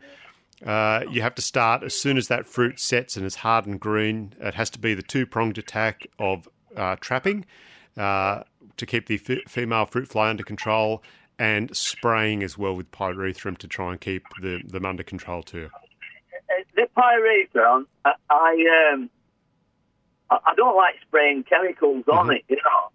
Uh, 0.66 1.02
you 1.12 1.22
have 1.22 1.36
to 1.36 1.42
start 1.42 1.84
as 1.84 1.94
soon 1.94 2.18
as 2.18 2.28
that 2.30 2.46
fruit 2.46 2.80
sets 2.80 3.18
and 3.18 3.26
is 3.26 3.36
hard 3.38 3.66
and 3.66 3.80
green. 3.80 4.34
It 4.40 4.54
has 4.54 4.70
to 4.72 4.80
be 4.80 4.94
the 4.94 5.02
two 5.02 5.26
pronged 5.26 5.58
attack 5.58 6.08
of 6.20 6.48
uh, 6.76 6.96
trapping 7.02 7.46
uh, 7.98 8.44
to 8.78 8.86
keep 8.86 9.08
the 9.08 9.20
f- 9.28 9.52
female 9.52 9.86
fruit 9.86 10.08
fly 10.08 10.30
under 10.30 10.44
control 10.44 11.04
and 11.38 11.76
spraying 11.76 12.44
as 12.44 12.58
well 12.58 12.76
with 12.76 12.92
pyrethrum 12.92 13.58
to 13.58 13.68
try 13.68 13.92
and 13.92 14.00
keep 14.00 14.24
the, 14.42 14.62
them 14.66 14.86
under 14.86 15.04
control 15.04 15.44
too. 15.44 15.70
Uh, 16.54 16.64
The 16.76 16.88
pyrethrum, 16.96 17.86
I, 18.06 18.14
I 18.30 18.92
um, 18.94 19.10
I 20.30 20.54
don't 20.56 20.76
like 20.76 20.96
spraying 21.02 21.44
chemicals 21.44 22.06
on 22.12 22.32
it. 22.32 22.44
You 22.48 22.58
know, 22.58 22.90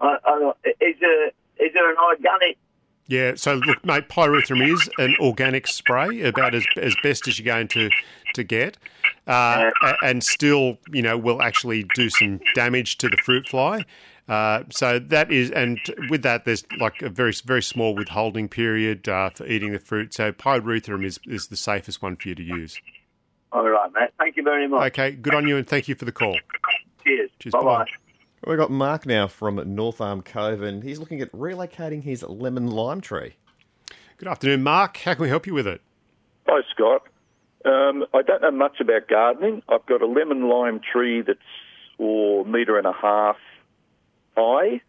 I, 0.00 0.18
I 0.24 0.52
is 0.80 0.96
there 1.00 1.26
is 1.58 1.72
there 1.74 1.90
an 1.90 1.96
organic? 1.98 2.58
Yeah, 3.06 3.34
so 3.36 3.56
look, 3.56 3.84
mate, 3.84 4.08
pyrethrum 4.08 4.66
is 4.66 4.88
an 4.96 5.14
organic 5.20 5.66
spray, 5.66 6.22
about 6.22 6.54
as, 6.54 6.64
as 6.80 6.96
best 7.02 7.28
as 7.28 7.38
you're 7.38 7.44
going 7.44 7.68
to 7.68 7.90
to 8.32 8.42
get, 8.42 8.78
uh, 9.26 9.70
and 10.02 10.24
still, 10.24 10.78
you 10.90 11.02
know, 11.02 11.18
will 11.18 11.42
actually 11.42 11.84
do 11.94 12.08
some 12.08 12.40
damage 12.54 12.96
to 12.98 13.08
the 13.08 13.18
fruit 13.18 13.48
fly. 13.48 13.84
Uh, 14.28 14.62
so 14.70 14.98
that 14.98 15.30
is, 15.30 15.50
and 15.50 15.78
with 16.08 16.22
that, 16.22 16.44
there's 16.46 16.64
like 16.80 17.02
a 17.02 17.10
very 17.10 17.32
very 17.44 17.62
small 17.62 17.94
withholding 17.94 18.48
period 18.48 19.06
uh, 19.08 19.28
for 19.30 19.46
eating 19.46 19.72
the 19.72 19.78
fruit. 19.78 20.14
So 20.14 20.32
pyrethrum 20.32 21.04
is 21.04 21.20
is 21.26 21.48
the 21.48 21.56
safest 21.56 22.00
one 22.00 22.16
for 22.16 22.28
you 22.28 22.34
to 22.34 22.42
use. 22.42 22.80
All 23.52 23.68
right, 23.68 23.90
mate. 23.92 24.10
Thank 24.18 24.36
you 24.36 24.42
very 24.42 24.66
much. 24.66 24.92
Okay, 24.92 25.12
good 25.12 25.34
on 25.34 25.46
you, 25.46 25.56
and 25.56 25.66
thank 25.66 25.88
you 25.88 25.94
for 25.94 26.06
the 26.06 26.12
call. 26.12 26.36
Cheers. 27.04 27.30
Cheers, 27.38 27.52
Bye 27.52 27.60
bye. 27.60 27.64
bye-bye. 27.64 27.90
We've 28.50 28.58
got 28.58 28.70
Mark 28.70 29.06
now 29.06 29.26
from 29.26 29.62
North 29.74 30.00
Arm 30.00 30.22
Cove, 30.22 30.62
and 30.62 30.82
he's 30.82 30.98
looking 30.98 31.20
at 31.20 31.30
relocating 31.32 32.02
his 32.02 32.22
lemon 32.22 32.66
lime 32.66 33.00
tree. 33.00 33.36
Good 34.18 34.28
afternoon, 34.28 34.62
Mark. 34.62 34.96
How 34.98 35.14
can 35.14 35.22
we 35.22 35.28
help 35.28 35.46
you 35.46 35.54
with 35.54 35.66
it? 35.66 35.80
Hi, 36.46 36.60
Scott. 36.70 37.02
Um, 37.64 38.04
I 38.12 38.22
don't 38.22 38.42
know 38.42 38.50
much 38.50 38.80
about 38.80 39.08
gardening. 39.08 39.62
I've 39.68 39.86
got 39.86 40.02
a 40.02 40.06
lemon 40.06 40.48
lime 40.48 40.80
tree 40.80 41.22
that's 41.22 41.38
or 41.98 42.44
metre 42.44 42.76
and 42.76 42.86
a 42.86 42.92
half 42.92 43.36
high. 44.36 44.80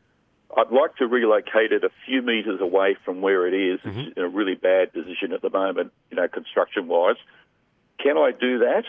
I'd 0.57 0.71
like 0.71 0.95
to 0.97 1.07
relocate 1.07 1.71
it 1.71 1.83
a 1.83 1.89
few 2.05 2.21
metres 2.21 2.61
away 2.61 2.95
from 3.03 3.21
where 3.21 3.47
it 3.47 3.53
is. 3.53 3.79
It's 3.83 4.17
in 4.17 4.23
a 4.23 4.29
really 4.29 4.55
bad 4.55 4.93
position 4.93 5.33
at 5.33 5.41
the 5.41 5.49
moment, 5.49 5.91
you 6.09 6.17
know, 6.17 6.27
construction 6.27 6.87
wise. 6.87 7.17
Can 8.01 8.17
I 8.17 8.31
do 8.31 8.59
that? 8.59 8.83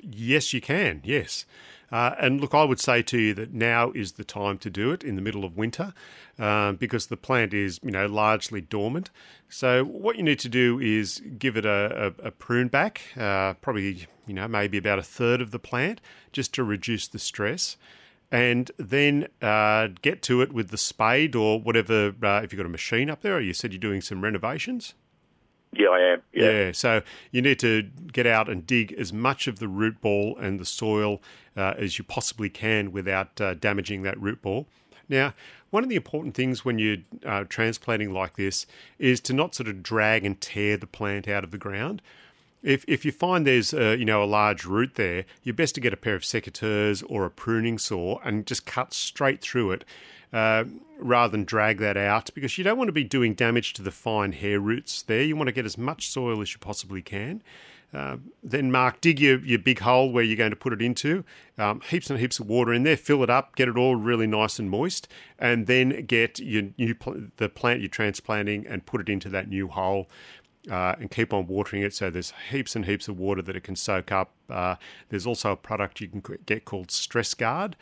Yes, 0.00 0.52
you 0.52 0.60
can. 0.60 1.00
Yes. 1.04 1.46
Uh, 1.90 2.14
and 2.18 2.40
look, 2.40 2.54
I 2.54 2.64
would 2.64 2.80
say 2.80 3.02
to 3.02 3.18
you 3.18 3.34
that 3.34 3.54
now 3.54 3.92
is 3.92 4.12
the 4.12 4.24
time 4.24 4.58
to 4.58 4.70
do 4.70 4.90
it 4.90 5.04
in 5.04 5.14
the 5.14 5.22
middle 5.22 5.44
of 5.44 5.56
winter 5.56 5.94
um, 6.38 6.76
because 6.76 7.06
the 7.06 7.16
plant 7.16 7.54
is, 7.54 7.78
you 7.82 7.92
know, 7.92 8.06
largely 8.06 8.60
dormant. 8.60 9.10
So 9.48 9.84
what 9.84 10.16
you 10.16 10.24
need 10.24 10.40
to 10.40 10.48
do 10.48 10.80
is 10.80 11.22
give 11.38 11.56
it 11.56 11.64
a, 11.64 12.14
a, 12.18 12.26
a 12.26 12.30
prune 12.32 12.68
back, 12.68 13.02
uh, 13.16 13.54
probably, 13.54 14.08
you 14.26 14.34
know, 14.34 14.48
maybe 14.48 14.76
about 14.76 14.98
a 14.98 15.04
third 15.04 15.40
of 15.40 15.52
the 15.52 15.60
plant, 15.60 16.00
just 16.32 16.52
to 16.54 16.64
reduce 16.64 17.06
the 17.06 17.20
stress. 17.20 17.76
And 18.30 18.70
then 18.78 19.28
uh, 19.40 19.88
get 20.02 20.22
to 20.22 20.40
it 20.42 20.52
with 20.52 20.70
the 20.70 20.78
spade 20.78 21.36
or 21.36 21.60
whatever. 21.60 22.14
Uh, 22.20 22.40
if 22.42 22.52
you've 22.52 22.58
got 22.58 22.66
a 22.66 22.70
machine 22.70 23.08
up 23.08 23.22
there, 23.22 23.36
or 23.36 23.40
you 23.40 23.52
said 23.52 23.72
you're 23.72 23.78
doing 23.78 24.00
some 24.00 24.22
renovations. 24.22 24.94
Yeah, 25.72 25.88
I 25.88 26.00
am. 26.12 26.22
Yeah. 26.32 26.50
Yeah, 26.50 26.72
so 26.72 27.02
you 27.30 27.42
need 27.42 27.58
to 27.60 27.82
get 28.12 28.26
out 28.26 28.48
and 28.48 28.66
dig 28.66 28.92
as 28.92 29.12
much 29.12 29.46
of 29.46 29.58
the 29.58 29.68
root 29.68 30.00
ball 30.00 30.36
and 30.38 30.58
the 30.58 30.64
soil 30.64 31.20
uh, 31.56 31.74
as 31.76 31.98
you 31.98 32.04
possibly 32.04 32.48
can 32.48 32.92
without 32.92 33.40
uh, 33.40 33.54
damaging 33.54 34.02
that 34.02 34.20
root 34.20 34.42
ball. 34.42 34.66
Now, 35.08 35.34
one 35.70 35.82
of 35.82 35.88
the 35.88 35.96
important 35.96 36.34
things 36.34 36.64
when 36.64 36.78
you're 36.78 36.98
uh, 37.26 37.44
transplanting 37.48 38.12
like 38.12 38.36
this 38.36 38.66
is 38.98 39.20
to 39.22 39.32
not 39.32 39.54
sort 39.54 39.68
of 39.68 39.82
drag 39.82 40.24
and 40.24 40.40
tear 40.40 40.76
the 40.76 40.86
plant 40.86 41.28
out 41.28 41.44
of 41.44 41.50
the 41.50 41.58
ground. 41.58 42.00
If, 42.64 42.84
if 42.88 43.04
you 43.04 43.12
find 43.12 43.46
there's 43.46 43.72
a, 43.72 43.96
you 43.96 44.06
know 44.06 44.24
a 44.24 44.26
large 44.26 44.64
root 44.64 44.94
there, 44.94 45.26
you're 45.42 45.54
best 45.54 45.74
to 45.76 45.80
get 45.80 45.92
a 45.92 45.98
pair 45.98 46.14
of 46.14 46.22
secateurs 46.22 47.04
or 47.08 47.26
a 47.26 47.30
pruning 47.30 47.78
saw 47.78 48.18
and 48.24 48.46
just 48.46 48.64
cut 48.66 48.94
straight 48.94 49.40
through 49.42 49.72
it, 49.72 49.84
uh, 50.32 50.64
rather 50.98 51.30
than 51.30 51.44
drag 51.44 51.78
that 51.78 51.96
out 51.96 52.30
because 52.34 52.56
you 52.58 52.64
don't 52.64 52.78
want 52.78 52.88
to 52.88 52.92
be 52.92 53.04
doing 53.04 53.34
damage 53.34 53.74
to 53.74 53.82
the 53.82 53.90
fine 53.90 54.32
hair 54.32 54.58
roots 54.58 55.02
there. 55.02 55.22
You 55.22 55.36
want 55.36 55.48
to 55.48 55.52
get 55.52 55.66
as 55.66 55.78
much 55.78 56.08
soil 56.08 56.40
as 56.40 56.52
you 56.52 56.58
possibly 56.58 57.02
can. 57.02 57.42
Uh, 57.92 58.16
then, 58.42 58.72
Mark, 58.72 59.00
dig 59.00 59.20
your, 59.20 59.38
your 59.38 59.60
big 59.60 59.78
hole 59.78 60.10
where 60.10 60.24
you're 60.24 60.36
going 60.36 60.50
to 60.50 60.56
put 60.56 60.72
it 60.72 60.82
into. 60.82 61.24
Um, 61.56 61.80
heaps 61.88 62.10
and 62.10 62.18
heaps 62.18 62.40
of 62.40 62.48
water 62.48 62.72
in 62.72 62.82
there. 62.82 62.96
Fill 62.96 63.22
it 63.22 63.30
up. 63.30 63.54
Get 63.54 63.68
it 63.68 63.76
all 63.76 63.94
really 63.94 64.26
nice 64.26 64.58
and 64.58 64.68
moist, 64.68 65.06
and 65.38 65.68
then 65.68 66.04
get 66.06 66.40
your 66.40 66.64
new 66.76 66.96
the 67.36 67.48
plant 67.48 67.80
you're 67.80 67.88
transplanting 67.88 68.66
and 68.66 68.84
put 68.84 69.00
it 69.00 69.08
into 69.08 69.28
that 69.28 69.48
new 69.48 69.68
hole. 69.68 70.08
Uh, 70.70 70.94
and 70.98 71.10
keep 71.10 71.34
on 71.34 71.46
watering 71.46 71.82
it 71.82 71.92
so 71.92 72.08
there's 72.08 72.32
heaps 72.50 72.74
and 72.74 72.86
heaps 72.86 73.06
of 73.06 73.18
water 73.18 73.42
that 73.42 73.54
it 73.54 73.62
can 73.62 73.76
soak 73.76 74.10
up. 74.10 74.30
Uh, 74.48 74.76
there's 75.10 75.26
also 75.26 75.52
a 75.52 75.56
product 75.56 76.00
you 76.00 76.08
can 76.08 76.22
get 76.46 76.64
called 76.64 76.90
Stress 76.90 77.34
Guard. 77.34 77.76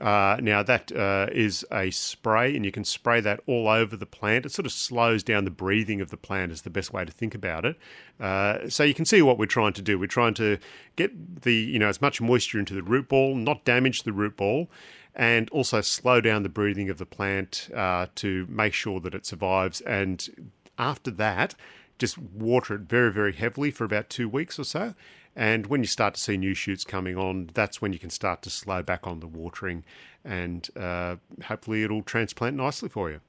Uh, 0.00 0.38
now 0.40 0.62
that 0.62 0.90
uh, 0.92 1.26
is 1.30 1.64
a 1.70 1.90
spray, 1.90 2.56
and 2.56 2.64
you 2.64 2.72
can 2.72 2.84
spray 2.84 3.20
that 3.20 3.38
all 3.46 3.68
over 3.68 3.96
the 3.96 4.06
plant. 4.06 4.46
It 4.46 4.52
sort 4.52 4.64
of 4.64 4.72
slows 4.72 5.22
down 5.22 5.44
the 5.44 5.50
breathing 5.50 6.00
of 6.00 6.08
the 6.10 6.16
plant. 6.16 6.52
Is 6.52 6.62
the 6.62 6.70
best 6.70 6.90
way 6.90 7.04
to 7.04 7.12
think 7.12 7.34
about 7.34 7.66
it. 7.66 7.76
Uh, 8.18 8.70
so 8.70 8.82
you 8.82 8.94
can 8.94 9.04
see 9.04 9.20
what 9.20 9.36
we're 9.36 9.44
trying 9.44 9.74
to 9.74 9.82
do. 9.82 9.98
We're 9.98 10.06
trying 10.06 10.32
to 10.34 10.56
get 10.96 11.42
the 11.42 11.54
you 11.54 11.78
know 11.78 11.88
as 11.88 12.00
much 12.00 12.18
moisture 12.18 12.58
into 12.58 12.72
the 12.72 12.82
root 12.82 13.08
ball, 13.08 13.34
not 13.34 13.66
damage 13.66 14.04
the 14.04 14.12
root 14.14 14.38
ball, 14.38 14.70
and 15.14 15.50
also 15.50 15.82
slow 15.82 16.22
down 16.22 16.44
the 16.44 16.48
breathing 16.48 16.88
of 16.88 16.96
the 16.96 17.06
plant 17.06 17.68
uh, 17.76 18.06
to 18.14 18.46
make 18.48 18.72
sure 18.72 19.00
that 19.00 19.14
it 19.14 19.26
survives. 19.26 19.82
And 19.82 20.50
after 20.78 21.10
that, 21.10 21.54
just 22.00 22.18
water 22.18 22.74
it 22.74 22.80
very 22.82 23.12
very 23.12 23.32
heavily 23.32 23.70
for 23.70 23.84
about 23.84 24.10
two 24.10 24.28
weeks 24.28 24.58
or 24.58 24.64
so. 24.64 24.94
And 25.36 25.68
when 25.68 25.80
you 25.80 25.86
start 25.86 26.14
to 26.14 26.20
see 26.20 26.36
new 26.36 26.54
shoots 26.54 26.82
coming 26.84 27.16
on, 27.16 27.50
that's 27.54 27.80
when 27.80 27.92
you 27.92 28.00
can 28.00 28.10
start 28.10 28.42
to 28.42 28.50
slow 28.50 28.82
back 28.82 29.06
on 29.06 29.20
the 29.20 29.28
watering, 29.28 29.84
and 30.24 30.68
uh, 30.76 31.16
hopefully 31.44 31.84
it'll 31.84 32.02
transplant 32.02 32.56
nicely 32.56 32.88
for 32.88 33.10
you. 33.10 33.20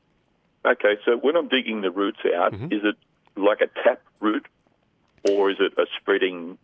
Okay, 0.66 0.96
so 1.06 1.18
when 1.18 1.36
I'm 1.38 1.48
digging 1.48 1.82
the 1.82 1.92
roots 1.92 2.20
out, 2.36 2.54
Mm-hmm. 2.54 2.74
is 2.74 2.82
it 2.84 2.96
like 3.40 3.62
a 3.62 3.68
tap 3.84 4.02
root 4.20 4.48
or 5.30 5.52
is 5.52 5.58
it 5.60 5.74
a 5.78 5.86
spreading? 6.00 6.58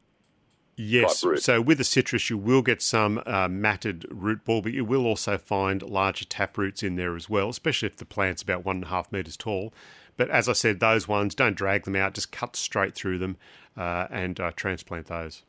Yes. 0.76 1.24
So 1.38 1.60
with 1.62 1.80
the 1.80 1.84
citrus, 1.84 2.30
you 2.30 2.38
will 2.38 2.62
get 2.62 2.82
some 2.84 3.22
uh, 3.26 3.48
matted 3.48 4.06
root 4.12 4.46
ball, 4.46 4.62
but 4.62 4.74
you 4.74 4.86
will 4.86 5.06
also 5.08 5.38
find 5.38 5.82
larger 5.82 6.26
tap 6.26 6.58
roots 6.58 6.84
in 6.84 6.96
there 6.96 7.16
as 7.16 7.28
well, 7.30 7.50
especially 7.50 7.88
if 7.88 7.98
the 7.98 8.06
plant's 8.06 8.44
about 8.44 8.64
one 8.66 8.78
and 8.78 8.86
a 8.86 8.90
half 8.90 9.12
meters 9.12 9.38
tall. 9.38 9.74
But 10.18 10.30
as 10.30 10.50
I 10.50 10.54
said, 10.54 10.80
those 10.80 11.08
ones 11.08 11.36
don't 11.36 11.56
drag 11.56 11.84
them 11.86 11.96
out; 11.96 12.14
just 12.14 12.32
cut 12.32 12.56
straight 12.56 12.96
through 12.96 13.20
them 13.20 13.38
uh, 13.78 14.08
and 14.10 14.40
uh, 14.40 14.52
transplant 14.56 15.08
those. 15.08 15.44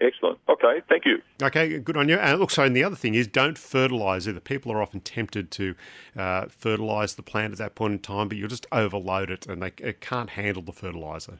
Excellent. 0.00 0.38
Okay, 0.48 0.82
thank 0.88 1.04
you. 1.06 1.22
Okay, 1.42 1.78
good 1.78 1.96
on 1.96 2.08
you. 2.08 2.16
And 2.16 2.40
look, 2.40 2.50
so 2.50 2.64
and 2.64 2.74
the 2.74 2.82
other 2.82 2.96
thing 2.96 3.14
is 3.14 3.26
don't 3.26 3.56
fertilise 3.56 4.26
either. 4.26 4.40
People 4.40 4.72
are 4.72 4.82
often 4.82 5.00
tempted 5.00 5.50
to 5.52 5.74
uh, 6.16 6.46
fertilise 6.48 7.14
the 7.14 7.22
plant 7.22 7.52
at 7.52 7.58
that 7.58 7.74
point 7.74 7.92
in 7.92 7.98
time, 8.00 8.28
but 8.28 8.36
you'll 8.36 8.48
just 8.48 8.66
overload 8.72 9.30
it 9.30 9.46
and 9.46 9.62
they 9.62 9.72
it 9.78 10.00
can't 10.00 10.30
handle 10.30 10.62
the 10.62 10.72
fertiliser. 10.72 11.38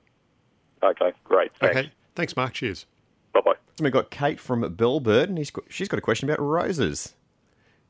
Okay, 0.82 1.12
great. 1.24 1.50
Thanks. 1.58 1.76
Okay, 1.76 1.92
thanks, 2.14 2.36
Mark. 2.36 2.52
Cheers. 2.52 2.86
Bye 3.32 3.40
bye. 3.44 3.54
And 3.78 3.84
we've 3.84 3.92
got 3.92 4.10
Kate 4.10 4.38
from 4.38 4.62
Bellbird, 4.62 5.24
and 5.24 5.38
he's 5.38 5.50
got, 5.50 5.64
she's 5.68 5.88
got 5.88 5.98
a 5.98 6.02
question 6.02 6.30
about 6.30 6.40
roses. 6.40 7.14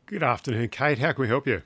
Good 0.07 0.23
afternoon, 0.23 0.69
Kate. 0.69 0.99
How 0.99 1.13
can 1.13 1.23
we 1.23 1.29
help 1.29 1.47
you? 1.47 1.63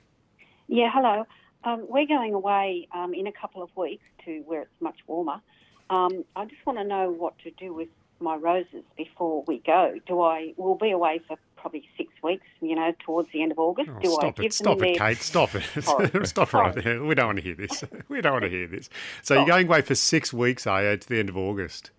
Yeah, 0.67 0.89
hello. 0.93 1.25
Um, 1.63 1.85
we're 1.89 2.07
going 2.07 2.33
away 2.33 2.87
um, 2.93 3.13
in 3.13 3.27
a 3.27 3.31
couple 3.31 3.61
of 3.61 3.69
weeks 3.75 4.03
to 4.25 4.41
where 4.45 4.61
it's 4.61 4.81
much 4.81 4.97
warmer. 5.07 5.41
Um, 5.89 6.23
I 6.35 6.45
just 6.45 6.65
want 6.65 6.79
to 6.79 6.85
know 6.85 7.11
what 7.11 7.37
to 7.39 7.51
do 7.51 7.73
with 7.73 7.89
my 8.19 8.35
roses 8.35 8.83
before 8.97 9.43
we 9.47 9.59
go. 9.59 9.95
Do 10.07 10.21
I? 10.21 10.53
We'll 10.57 10.75
be 10.75 10.91
away 10.91 11.21
for 11.27 11.37
probably 11.57 11.87
six 11.97 12.11
weeks. 12.23 12.45
You 12.61 12.75
know, 12.75 12.93
towards 13.05 13.29
the 13.33 13.41
end 13.41 13.51
of 13.51 13.59
August. 13.59 13.89
Oh, 13.93 13.99
do 13.99 14.11
I 14.11 14.13
stop 14.13 14.35
give 14.35 14.45
it, 14.45 14.53
stop 14.53 14.81
it, 14.81 14.97
Kate, 14.97 15.17
stop 15.17 15.55
it. 15.55 15.63
Sorry. 15.83 16.09
stop 16.25 16.53
right 16.53 16.75
there. 16.75 17.03
We 17.03 17.15
don't 17.15 17.27
want 17.27 17.37
to 17.37 17.43
hear 17.43 17.55
this. 17.55 17.83
We 18.07 18.21
don't 18.21 18.33
want 18.33 18.45
to 18.45 18.49
hear 18.49 18.67
this. 18.67 18.89
So 19.21 19.35
you're 19.35 19.45
going 19.45 19.67
away 19.67 19.81
for 19.81 19.95
six 19.95 20.33
weeks, 20.33 20.65
are 20.65 20.83
you, 20.83 20.97
to 20.97 21.09
the 21.09 21.19
end 21.19 21.29
of 21.29 21.37
August? 21.37 21.91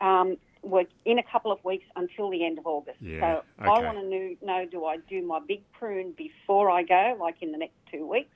Um, 0.00 0.36
we're 0.62 0.84
in 1.04 1.18
a 1.18 1.22
couple 1.22 1.50
of 1.52 1.62
weeks 1.64 1.84
until 1.96 2.30
the 2.30 2.44
end 2.44 2.58
of 2.58 2.66
August. 2.66 2.98
Yeah, 3.00 3.40
so 3.58 3.64
I 3.64 3.80
want 3.80 3.98
to 3.98 4.04
know, 4.04 4.36
know: 4.42 4.66
Do 4.66 4.84
I 4.84 4.98
do 4.98 5.22
my 5.22 5.40
big 5.40 5.62
prune 5.72 6.12
before 6.12 6.70
I 6.70 6.82
go, 6.82 7.16
like 7.18 7.36
in 7.40 7.52
the 7.52 7.58
next 7.58 7.74
two 7.90 8.06
weeks, 8.06 8.30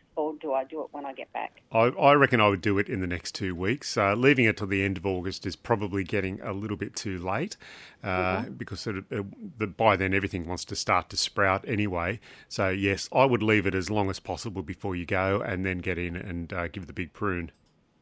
do 0.44 0.52
I 0.52 0.64
do 0.64 0.82
it 0.82 0.88
when 0.92 1.06
I 1.06 1.14
get 1.14 1.32
back? 1.32 1.62
I, 1.72 1.84
I 1.84 2.12
reckon 2.12 2.38
I 2.38 2.48
would 2.48 2.60
do 2.60 2.78
it 2.78 2.90
in 2.90 3.00
the 3.00 3.06
next 3.06 3.34
two 3.34 3.54
weeks. 3.54 3.96
Uh, 3.96 4.14
leaving 4.14 4.44
it 4.44 4.58
till 4.58 4.66
the 4.66 4.82
end 4.82 4.98
of 4.98 5.06
August 5.06 5.46
is 5.46 5.56
probably 5.56 6.04
getting 6.04 6.38
a 6.42 6.52
little 6.52 6.76
bit 6.76 6.94
too 6.94 7.18
late 7.18 7.56
uh, 8.02 8.42
because 8.42 8.86
it, 8.86 9.04
it, 9.10 9.58
the, 9.58 9.66
by 9.66 9.96
then 9.96 10.12
everything 10.12 10.46
wants 10.46 10.66
to 10.66 10.76
start 10.76 11.08
to 11.08 11.16
sprout 11.16 11.66
anyway. 11.66 12.20
So, 12.46 12.68
yes, 12.68 13.08
I 13.10 13.24
would 13.24 13.42
leave 13.42 13.66
it 13.66 13.74
as 13.74 13.88
long 13.88 14.10
as 14.10 14.20
possible 14.20 14.62
before 14.62 14.94
you 14.94 15.06
go 15.06 15.40
and 15.40 15.64
then 15.64 15.78
get 15.78 15.96
in 15.96 16.14
and 16.14 16.52
uh, 16.52 16.68
give 16.68 16.82
it 16.82 16.86
the 16.86 16.92
big 16.92 17.14
prune. 17.14 17.50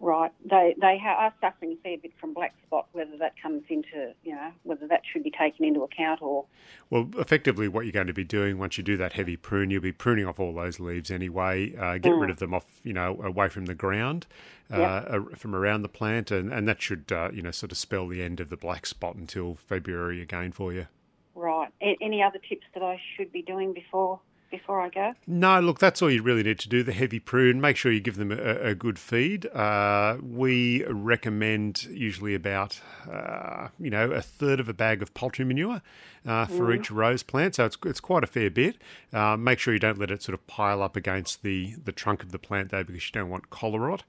Right. 0.04 0.32
They 0.44 0.74
they 0.80 0.98
ha- 0.98 1.14
are 1.26 1.34
suffering 1.40 1.72
a 1.74 1.76
fair 1.76 1.96
bit 1.96 2.10
from 2.20 2.34
black 2.34 2.54
spot. 2.66 2.88
Whether 2.90 3.16
that 3.18 3.34
comes 3.40 3.62
into 3.68 4.12
you 4.24 4.34
know 4.34 4.50
whether 4.64 4.88
that 4.88 5.02
should 5.10 5.22
be 5.22 5.30
taken 5.30 5.64
into 5.64 5.82
account 5.82 6.20
or 6.20 6.44
Well, 6.90 7.08
effectively, 7.18 7.68
what 7.68 7.84
you're 7.84 7.92
going 7.92 8.08
to 8.08 8.12
be 8.12 8.24
doing 8.24 8.58
once 8.58 8.76
you 8.76 8.82
do 8.82 8.96
that 8.96 9.12
heavy 9.12 9.36
prune, 9.36 9.70
you'll 9.70 9.80
be 9.80 9.92
pruning 9.92 10.26
off 10.26 10.40
all 10.40 10.52
those 10.54 10.80
leaves 10.80 11.08
anyway. 11.12 11.76
Uh, 11.76 11.98
get 11.98 12.10
rid 12.16 12.30
of 12.30 12.38
them 12.38 12.52
off, 12.52 12.66
you 12.82 12.92
know, 12.92 13.22
away 13.22 13.48
from 13.48 13.66
the 13.66 13.76
ground, 13.76 14.26
uh, 14.72 15.04
Yep. 15.12 15.38
from 15.38 15.54
around 15.54 15.82
the 15.82 15.88
plant, 15.88 16.32
and, 16.32 16.52
and 16.52 16.66
that 16.66 16.82
should, 16.82 17.12
uh, 17.12 17.30
you 17.32 17.40
know, 17.40 17.52
sort 17.52 17.70
of 17.70 17.78
spell 17.78 18.08
the 18.08 18.22
end 18.24 18.40
of 18.40 18.50
the 18.50 18.56
black 18.56 18.86
spot 18.86 19.14
until 19.14 19.54
February 19.54 20.20
again 20.20 20.50
for 20.50 20.72
you. 20.72 20.88
right. 21.36 21.68
A- 21.80 21.96
any 22.00 22.20
other 22.24 22.40
tips 22.48 22.66
that 22.74 22.82
I 22.82 23.00
should 23.16 23.30
be 23.30 23.42
doing 23.42 23.72
before 23.72 24.18
before 24.52 24.80
I 24.80 24.88
go? 24.90 25.14
No, 25.26 25.58
look, 25.58 25.80
that's 25.80 26.00
all 26.00 26.10
you 26.10 26.22
really 26.22 26.44
need 26.44 26.60
to 26.60 26.68
do. 26.68 26.84
The 26.84 26.92
heavy 26.92 27.18
prune, 27.18 27.60
make 27.60 27.76
sure 27.76 27.90
you 27.90 27.98
give 27.98 28.16
them 28.16 28.30
a, 28.30 28.36
a 28.36 28.74
good 28.76 29.00
feed. 29.00 29.46
Uh, 29.46 30.18
we 30.22 30.84
recommend 30.84 31.82
usually 31.86 32.36
about, 32.36 32.80
uh, 33.10 33.68
you 33.80 33.90
know, 33.90 34.12
a 34.12 34.22
third 34.22 34.60
of 34.60 34.68
a 34.68 34.72
bag 34.72 35.02
of 35.02 35.12
poultry 35.14 35.44
manure 35.44 35.82
uh, 36.24 36.46
for 36.46 36.72
each 36.72 36.90
rose 36.92 37.24
plant. 37.24 37.56
So 37.56 37.64
it's, 37.64 37.78
it's 37.84 37.98
quite 37.98 38.22
a 38.22 38.28
fair 38.28 38.50
bit. 38.50 38.76
Uh, 39.12 39.36
make 39.36 39.58
sure 39.58 39.74
you 39.74 39.80
don't 39.80 39.98
let 39.98 40.12
it 40.12 40.22
sort 40.22 40.34
of 40.34 40.46
pile 40.46 40.82
up 40.82 40.94
against 40.94 41.42
the, 41.42 41.74
the 41.84 41.90
trunk 41.90 42.22
of 42.22 42.30
the 42.30 42.38
plant, 42.38 42.70
though, 42.70 42.84
because 42.84 43.04
you 43.04 43.12
don't 43.12 43.30
want 43.30 43.50
collar 43.50 43.80
rot. 43.80 44.04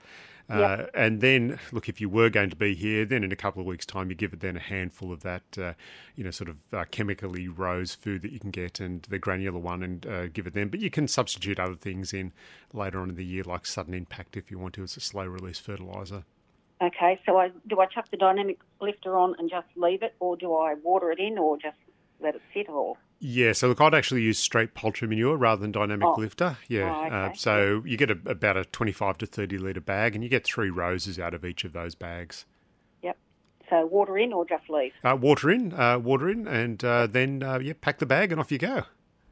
Uh, 0.50 0.86
and 0.94 1.22
then, 1.22 1.58
look, 1.72 1.88
if 1.88 2.02
you 2.02 2.10
were 2.10 2.30
going 2.30 2.50
to 2.50 2.56
be 2.56 2.76
here, 2.76 3.06
then 3.06 3.24
in 3.24 3.32
a 3.32 3.36
couple 3.36 3.62
of 3.62 3.66
weeks' 3.66 3.86
time, 3.86 4.10
you 4.10 4.16
give 4.16 4.34
it 4.34 4.42
then 4.42 4.58
a 4.58 4.60
handful 4.60 5.12
of 5.12 5.22
that, 5.22 5.42
uh, 5.58 5.74
you 6.16 6.24
know, 6.24 6.32
sort 6.32 6.50
of 6.50 6.58
uh, 6.74 6.84
chemically 6.92 7.48
rose 7.48 7.96
food 7.96 8.22
that 8.22 8.32
you 8.32 8.40
can 8.40 8.52
get 8.52 8.80
and 8.80 9.04
the 9.04 9.18
granular 9.18 9.58
one 9.58 9.82
and 9.82 10.06
uh, 10.06 10.28
give 10.28 10.46
it 10.46 10.54
then. 10.54 10.68
But 10.68 10.82
you 10.82 10.90
can 10.90 11.08
substitute 11.08 11.60
other 11.60 11.76
things 11.76 12.14
in 12.14 12.34
later 12.74 13.00
on 13.00 13.10
in 13.10 13.16
the 13.16 13.26
year, 13.26 13.44
like 13.44 13.66
sudden 13.66 13.94
impact 13.94 14.36
if 14.36 14.52
you 14.52 14.60
want 14.60 14.74
to, 14.76 14.84
as 14.84 14.98
a 14.98 15.00
slow 15.00 15.26
release 15.26 15.60
fertiliser. 15.60 16.24
Okay. 16.82 17.20
So 17.26 17.38
I 17.38 17.52
do 17.68 17.80
I 17.80 17.86
chuck 17.86 18.12
the 18.12 18.18
dynamic 18.18 18.60
lifter 18.82 19.18
on 19.18 19.36
and 19.40 19.50
just 19.50 19.68
leave 19.76 20.04
it, 20.04 20.14
or 20.20 20.36
do 20.36 20.54
I 20.54 20.76
water 20.84 21.12
it 21.12 21.20
in, 21.20 21.38
or 21.38 21.58
just 21.58 21.78
let 22.20 22.36
it 22.36 22.42
sit, 22.54 22.68
or 22.68 22.98
Yeah, 23.26 23.54
so 23.54 23.70
look, 23.70 23.80
I'd 23.80 23.94
actually 23.94 24.22
use 24.22 24.38
straight 24.38 24.74
poultry 24.74 25.08
manure 25.08 25.38
rather 25.38 25.62
than 25.62 25.72
dynamic 25.72 26.06
Oh. 26.06 26.16
lifter. 26.20 26.58
Yeah, 26.68 26.94
Oh, 26.94 27.06
okay. 27.06 27.16
uh, 27.16 27.34
so 27.34 27.82
you 27.86 27.96
get 27.96 28.12
a, 28.12 28.20
about 28.26 28.58
a 28.58 28.66
25 28.66 29.18
to 29.20 29.26
30 29.26 29.58
litre 29.60 29.80
bag 29.80 30.14
and 30.14 30.22
you 30.26 30.30
get 30.30 30.44
three 30.44 30.70
roses 30.70 31.18
out 31.18 31.34
of 31.34 31.46
each 31.46 31.64
of 31.64 31.72
those 31.72 31.96
bags. 31.96 32.46
yep. 33.02 33.18
So 33.70 33.86
water 33.86 34.18
in 34.18 34.34
or 34.34 34.46
just 34.46 34.70
leave? 34.70 34.92
Uh, 35.06 35.16
water 35.20 35.50
in, 35.52 35.72
uh, 35.74 36.00
water 36.00 36.30
in, 36.30 36.48
and 36.50 36.84
uh, 36.84 37.08
then 37.08 37.42
uh, 37.42 37.60
yeah, 37.60 37.72
pack 37.80 38.00
the 38.00 38.06
bag 38.06 38.34
and 38.34 38.42
off 38.42 38.52
you 38.52 38.58
go. 38.58 38.84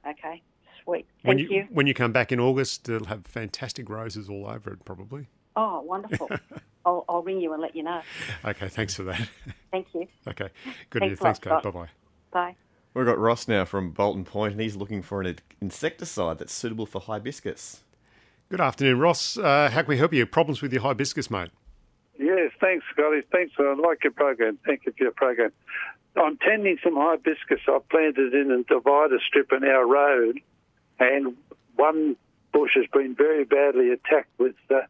Okay. 0.07 0.41
Sweet. 0.85 1.05
When 1.23 1.37
Thank 1.37 1.49
you, 1.51 1.57
you. 1.57 1.67
when 1.69 1.85
you 1.85 1.93
come 1.93 2.13
back 2.13 2.31
in 2.31 2.39
August, 2.39 2.87
it'll 2.87 3.07
have 3.07 3.25
fantastic 3.25 3.89
roses 3.89 4.29
all 4.29 4.47
over 4.47 4.71
it, 4.71 4.85
probably. 4.85 5.27
Oh, 5.57 5.81
wonderful. 5.81 6.29
I'll, 6.85 7.03
I'll 7.09 7.23
ring 7.23 7.41
you 7.41 7.51
and 7.51 7.61
let 7.61 7.75
you 7.75 7.83
know. 7.83 8.01
Okay, 8.45 8.69
thanks 8.69 8.95
for 8.95 9.03
that. 9.03 9.27
Thank 9.69 9.87
you. 9.93 10.07
okay, 10.29 10.47
good. 10.89 11.01
Thanks 11.01 11.19
Thanks, 11.19 11.39
Kate. 11.39 11.61
Bye 11.61 11.87
bye. 12.31 12.55
Bye. 12.93 12.99
We've 12.99 13.07
got 13.07 13.19
Ross 13.19 13.47
now 13.47 13.65
from 13.65 13.91
Bolton 13.91 14.25
Point, 14.25 14.53
and 14.53 14.61
he's 14.61 14.75
looking 14.75 15.01
for 15.01 15.21
an 15.21 15.37
insecticide 15.61 16.37
that's 16.39 16.53
suitable 16.53 16.85
for 16.85 17.01
hibiscus. 17.01 17.81
Good 18.49 18.61
afternoon, 18.61 18.99
Ross. 18.99 19.37
Uh, 19.37 19.69
how 19.71 19.81
can 19.81 19.89
we 19.89 19.97
help 19.97 20.13
you? 20.13 20.25
Problems 20.25 20.61
with 20.61 20.73
your 20.73 20.81
hibiscus, 20.81 21.31
mate? 21.31 21.51
Yes, 22.19 22.51
thanks, 22.59 22.85
Scotty. 22.91 23.21
Thanks. 23.31 23.53
I 23.57 23.75
like 23.75 24.03
your 24.03 24.11
program. 24.11 24.59
Thank 24.65 24.85
you 24.85 24.91
for 24.91 25.03
your 25.03 25.13
program. 25.13 25.51
I'm 26.17 26.37
tending 26.37 26.77
some 26.83 26.95
hibiscus. 26.95 27.61
I've 27.67 27.87
planted 27.87 28.33
in 28.33 28.51
a 28.51 28.63
divider 28.63 29.19
strip 29.25 29.53
in 29.53 29.63
our 29.63 29.87
road, 29.87 30.39
and 30.99 31.37
one 31.75 32.17
bush 32.51 32.71
has 32.75 32.85
been 32.91 33.15
very 33.15 33.45
badly 33.45 33.91
attacked 33.91 34.37
with 34.37 34.55
uh, 34.69 34.81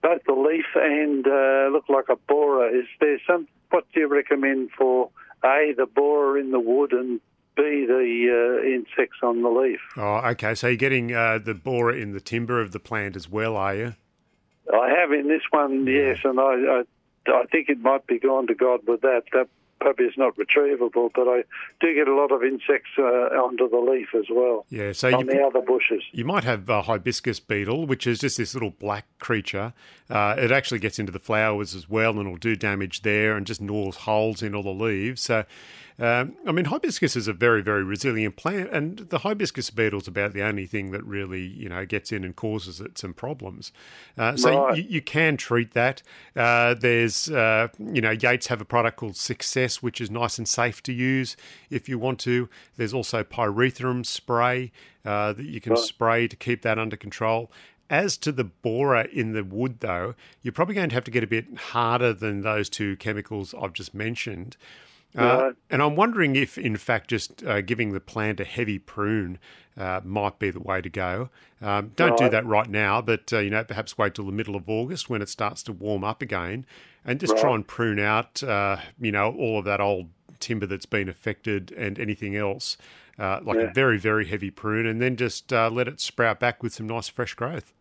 both 0.00 0.22
the 0.24 0.34
leaf 0.34 0.66
and 0.76 1.26
uh, 1.26 1.68
look 1.72 1.88
like 1.88 2.08
a 2.08 2.16
borer. 2.28 2.68
Is 2.68 2.86
there 3.00 3.18
some? 3.26 3.48
What 3.70 3.84
do 3.92 4.00
you 4.00 4.06
recommend 4.06 4.70
for 4.78 5.10
a 5.44 5.74
the 5.76 5.86
borer 5.86 6.38
in 6.38 6.52
the 6.52 6.60
wood 6.60 6.92
and 6.92 7.20
b 7.56 7.86
the 7.86 8.60
uh, 8.62 8.66
insects 8.66 9.18
on 9.22 9.42
the 9.42 9.48
leaf? 9.48 9.80
Oh, 9.96 10.16
okay. 10.30 10.54
So 10.54 10.68
you're 10.68 10.76
getting 10.76 11.14
uh, 11.14 11.38
the 11.38 11.54
borer 11.54 11.96
in 11.96 12.12
the 12.12 12.20
timber 12.20 12.60
of 12.60 12.72
the 12.72 12.80
plant 12.80 13.16
as 13.16 13.28
well, 13.28 13.56
are 13.56 13.74
you? 13.74 13.94
I 14.72 14.90
have 14.90 15.12
in 15.12 15.28
this 15.28 15.42
one, 15.50 15.86
yes, 15.86 16.18
and 16.24 16.38
I, 16.38 16.44
I, 16.44 16.82
I 17.28 17.44
think 17.50 17.68
it 17.68 17.80
might 17.80 18.06
be 18.06 18.18
gone 18.18 18.46
to 18.46 18.54
God 18.54 18.80
with 18.86 19.00
that. 19.02 19.24
That 19.32 19.48
probably 19.82 20.06
is 20.06 20.14
not 20.16 20.36
retrievable, 20.36 21.10
but 21.14 21.28
I 21.28 21.42
do 21.80 21.92
get 21.94 22.06
a 22.06 22.14
lot 22.14 22.30
of 22.30 22.42
insects 22.44 22.90
uh, 22.98 23.02
onto 23.02 23.68
the 23.68 23.78
leaf 23.78 24.08
as 24.14 24.26
well 24.30 24.64
Yeah. 24.70 24.92
So 24.92 25.12
on 25.12 25.26
you, 25.26 25.34
the 25.34 25.42
other 25.42 25.60
bushes. 25.60 26.04
You 26.12 26.24
might 26.24 26.44
have 26.44 26.68
a 26.68 26.82
hibiscus 26.82 27.40
beetle, 27.40 27.86
which 27.86 28.06
is 28.06 28.20
just 28.20 28.38
this 28.38 28.54
little 28.54 28.70
black 28.70 29.06
creature. 29.18 29.72
Uh, 30.08 30.36
it 30.38 30.52
actually 30.52 30.78
gets 30.78 30.98
into 31.00 31.10
the 31.10 31.18
flowers 31.18 31.74
as 31.74 31.88
well 31.88 32.18
and 32.18 32.30
will 32.30 32.36
do 32.36 32.54
damage 32.54 33.02
there 33.02 33.36
and 33.36 33.44
just 33.44 33.60
gnaws 33.60 33.96
holes 33.96 34.40
in 34.42 34.54
all 34.54 34.62
the 34.62 34.70
leaves. 34.70 35.20
So, 35.20 35.44
um, 35.98 36.36
I 36.46 36.52
mean, 36.52 36.66
hibiscus 36.66 37.16
is 37.16 37.28
a 37.28 37.32
very, 37.32 37.62
very 37.62 37.84
resilient 37.84 38.36
plant, 38.36 38.70
and 38.72 38.98
the 38.98 39.18
hibiscus 39.18 39.70
beetle 39.70 40.00
is 40.00 40.08
about 40.08 40.32
the 40.32 40.42
only 40.42 40.66
thing 40.66 40.90
that 40.92 41.04
really, 41.04 41.42
you 41.42 41.68
know, 41.68 41.84
gets 41.86 42.12
in 42.12 42.24
and 42.24 42.34
causes 42.34 42.80
it 42.80 42.98
some 42.98 43.14
problems. 43.14 43.72
Uh, 44.16 44.36
so 44.36 44.66
Right. 44.66 44.78
you, 44.78 44.84
you 44.88 45.02
can 45.02 45.36
treat 45.36 45.72
that. 45.72 46.02
Uh, 46.34 46.74
there's, 46.74 47.30
uh, 47.30 47.68
you 47.78 48.00
know, 48.00 48.10
Yates 48.10 48.46
have 48.48 48.60
a 48.60 48.64
product 48.64 48.96
called 48.96 49.16
Success, 49.16 49.82
which 49.82 50.00
is 50.00 50.10
nice 50.10 50.38
and 50.38 50.48
safe 50.48 50.82
to 50.84 50.92
use 50.92 51.36
if 51.70 51.88
you 51.88 51.98
want 51.98 52.18
to. 52.20 52.48
There's 52.76 52.94
also 52.94 53.22
pyrethrum 53.22 54.04
spray 54.06 54.72
uh, 55.04 55.32
that 55.32 55.46
you 55.46 55.60
can 55.60 55.76
spray 55.76 56.28
to 56.28 56.36
keep 56.36 56.62
that 56.62 56.78
under 56.78 56.96
control. 56.96 57.50
As 57.90 58.16
to 58.18 58.32
the 58.32 58.44
borer 58.44 59.02
in 59.02 59.32
the 59.34 59.44
wood, 59.44 59.80
though, 59.80 60.14
you're 60.40 60.52
probably 60.52 60.74
going 60.74 60.88
to 60.88 60.94
have 60.94 61.04
to 61.04 61.10
get 61.10 61.22
a 61.22 61.26
bit 61.26 61.54
harder 61.56 62.14
than 62.14 62.40
those 62.40 62.70
two 62.70 62.96
chemicals 62.96 63.54
I've 63.60 63.74
just 63.74 63.92
mentioned. 63.92 64.56
Uh, 65.16 65.52
and 65.68 65.82
I'm 65.82 65.94
wondering 65.94 66.36
if, 66.36 66.56
in 66.56 66.76
fact, 66.76 67.10
just 67.10 67.44
uh, 67.44 67.60
giving 67.60 67.92
the 67.92 68.00
plant 68.00 68.40
a 68.40 68.44
heavy 68.44 68.78
prune 68.78 69.38
uh, 69.76 70.00
might 70.04 70.38
be 70.38 70.50
the 70.50 70.60
way 70.60 70.80
to 70.80 70.88
go. 70.88 71.28
Um, 71.60 71.92
don't 71.96 72.16
do 72.16 72.28
that 72.30 72.46
right 72.46 72.68
now, 72.68 73.02
but 73.02 73.32
uh, 73.32 73.38
you 73.40 73.50
know, 73.50 73.64
perhaps 73.64 73.98
wait 73.98 74.14
till 74.14 74.26
the 74.26 74.32
middle 74.32 74.56
of 74.56 74.68
August 74.68 75.10
when 75.10 75.22
it 75.22 75.28
starts 75.28 75.62
to 75.64 75.72
warm 75.72 76.02
up 76.02 76.22
again, 76.22 76.64
and 77.04 77.20
just 77.20 77.36
try 77.36 77.54
and 77.54 77.66
prune 77.66 77.98
out, 77.98 78.42
uh, 78.42 78.76
you 79.00 79.12
know, 79.12 79.34
all 79.38 79.58
of 79.58 79.64
that 79.66 79.80
old 79.80 80.08
timber 80.40 80.66
that's 80.66 80.86
been 80.86 81.08
affected 81.08 81.72
and 81.72 81.98
anything 81.98 82.34
else, 82.36 82.76
uh, 83.18 83.40
like 83.42 83.58
a 83.58 83.72
very, 83.72 83.98
very 83.98 84.26
heavy 84.26 84.50
prune, 84.50 84.86
and 84.86 85.00
then 85.00 85.16
just 85.16 85.52
uh, 85.52 85.70
let 85.70 85.88
it 85.88 86.00
sprout 86.00 86.40
back 86.40 86.62
with 86.62 86.72
some 86.72 86.86
nice 86.86 87.08
fresh 87.08 87.34
growth. 87.34 87.72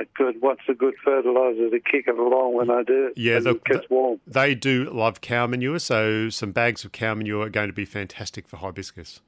Right, 0.00 0.14
good. 0.14 0.36
What's 0.40 0.62
a 0.68 0.72
good 0.72 0.94
fertiliser 1.04 1.68
to 1.68 1.78
kick 1.80 2.06
it 2.08 2.18
along 2.18 2.54
when 2.54 2.70
I 2.70 2.82
do 2.82 3.08
it? 3.08 3.18
Yeah, 3.18 3.38
the- 3.38 3.50
it 3.50 3.64
gets 3.64 3.90
warm. 3.90 4.18
They 4.26 4.54
do 4.54 4.84
love 4.90 5.20
cow 5.20 5.46
manure, 5.46 5.78
so 5.78 6.30
some 6.30 6.52
bags 6.52 6.84
of 6.86 6.92
cow 6.92 7.14
manure 7.14 7.44
are 7.46 7.50
going 7.50 7.68
to 7.68 7.74
be 7.74 7.84
fantastic 7.84 8.48
for 8.48 8.56
hibiscus. 8.56 9.20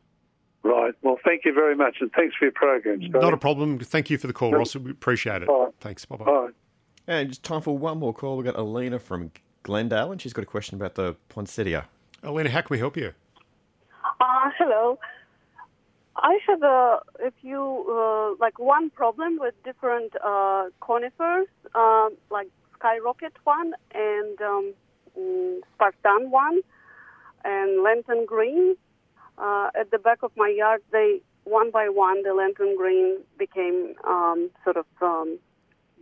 Right. 0.62 0.94
Well, 1.02 1.18
thank 1.24 1.44
you 1.44 1.52
very 1.52 1.74
much, 1.76 1.96
and 2.00 2.10
thanks 2.12 2.34
for 2.36 2.46
your 2.46 2.52
program. 2.52 3.00
Scotty. 3.02 3.10
Not 3.18 3.34
a 3.34 3.36
problem. 3.36 3.80
Thank 3.80 4.08
you 4.08 4.16
for 4.16 4.28
the 4.28 4.32
call, 4.32 4.52
Ross. 4.52 4.74
We 4.74 4.90
appreciate 4.92 5.42
it. 5.42 5.48
Bye. 5.48 5.68
Thanks. 5.80 6.04
Bye 6.06 6.16
bye. 6.16 6.24
Bye. 6.24 6.48
And 7.06 7.28
just 7.30 7.42
time 7.42 7.60
for 7.60 7.76
one 7.76 7.98
more 7.98 8.14
call. 8.14 8.36
We've 8.38 8.46
got 8.46 8.56
Alina 8.56 8.98
from 8.98 9.32
Glendale, 9.64 10.10
and 10.12 10.22
she's 10.22 10.32
got 10.32 10.42
a 10.42 10.46
question 10.46 10.76
about 10.76 10.94
the 10.94 11.16
poinsettia. 11.28 11.86
Elena, 12.24 12.48
how 12.48 12.60
can 12.62 12.68
we 12.70 12.78
help 12.78 12.96
you? 12.96 13.12
Uh, 14.20 14.50
hello. 14.56 14.98
I 16.16 16.38
have 16.46 16.62
a, 16.62 17.00
a 17.26 17.30
few, 17.40 17.86
uh, 17.90 18.34
like 18.38 18.58
one 18.58 18.90
problem 18.90 19.38
with 19.40 19.54
different 19.64 20.12
uh, 20.24 20.66
conifers, 20.80 21.48
um, 21.74 22.16
like 22.30 22.48
Skyrocket 22.78 23.32
one 23.44 23.72
and 23.94 24.40
um, 24.42 24.74
mm, 25.18 25.60
Spartan 25.74 26.30
one 26.30 26.60
and 27.44 27.82
Leighton 27.82 28.26
Green. 28.26 28.76
Uh, 29.38 29.70
at 29.78 29.90
the 29.90 29.98
back 29.98 30.22
of 30.22 30.30
my 30.36 30.48
yard, 30.48 30.82
they 30.92 31.22
one 31.44 31.70
by 31.70 31.88
one, 31.88 32.22
the 32.22 32.34
Leighton 32.34 32.76
Green 32.76 33.18
became 33.38 33.94
um, 34.04 34.50
sort 34.64 34.76
of 34.76 34.86
um, 35.00 35.38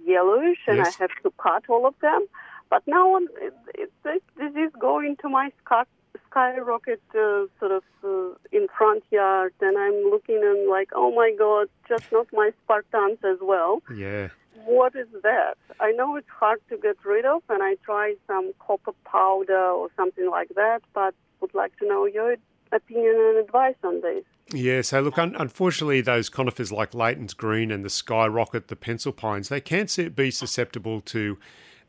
yellowish, 0.05 0.59
and 0.66 0.79
Yes. 0.79 0.96
I 0.96 1.03
have 1.03 1.11
to 1.23 1.33
cut 1.38 1.64
all 1.68 1.87
of 1.87 1.94
them. 2.01 2.27
But 2.68 2.83
now 2.87 3.16
it, 3.16 3.55
it, 3.75 3.92
this 4.05 4.20
disease 4.38 4.70
go 4.79 5.01
into 5.01 5.29
my 5.29 5.51
sky, 5.64 5.85
skyrocket 6.30 7.02
uh, 7.10 7.46
sort 7.58 7.72
of 7.72 7.82
uh, 8.04 8.34
in 8.52 8.68
front 8.76 9.04
yard, 9.10 9.52
and 9.60 9.76
I'm 9.76 10.10
looking 10.10 10.40
and 10.42 10.68
like, 10.68 10.90
oh 10.94 11.12
my 11.14 11.34
god, 11.38 11.68
just 11.88 12.10
not 12.12 12.26
my 12.32 12.50
Spartans 12.64 13.18
as 13.24 13.38
well. 13.40 13.82
Yeah. 13.94 14.28
What 14.64 14.94
is 14.94 15.08
that? 15.22 15.54
I 15.80 15.92
know 15.92 16.16
it's 16.16 16.28
hard 16.28 16.60
to 16.68 16.76
get 16.76 16.96
rid 17.04 17.24
of, 17.24 17.42
and 17.48 17.62
I 17.62 17.76
tried 17.84 18.16
some 18.26 18.52
copper 18.58 18.92
powder 19.04 19.70
or 19.70 19.88
something 19.96 20.28
like 20.30 20.50
that, 20.54 20.80
but 20.92 21.14
would 21.40 21.54
like 21.54 21.76
to 21.78 21.88
know 21.88 22.04
your 22.04 22.36
opinion 22.72 23.16
and 23.16 23.38
advice 23.38 23.76
on 23.82 24.00
this. 24.02 24.24
Yeah, 24.52 24.82
so 24.82 25.00
look, 25.00 25.18
un- 25.18 25.36
unfortunately, 25.38 26.00
those 26.00 26.28
conifers 26.28 26.72
like 26.72 26.92
Leighton's 26.92 27.34
Green 27.34 27.70
and 27.70 27.84
the 27.84 27.90
Skyrocket, 27.90 28.68
the 28.68 28.76
pencil 28.76 29.12
pines, 29.12 29.48
they 29.48 29.60
can 29.60 29.86
be 30.14 30.30
susceptible 30.30 31.00
to 31.02 31.38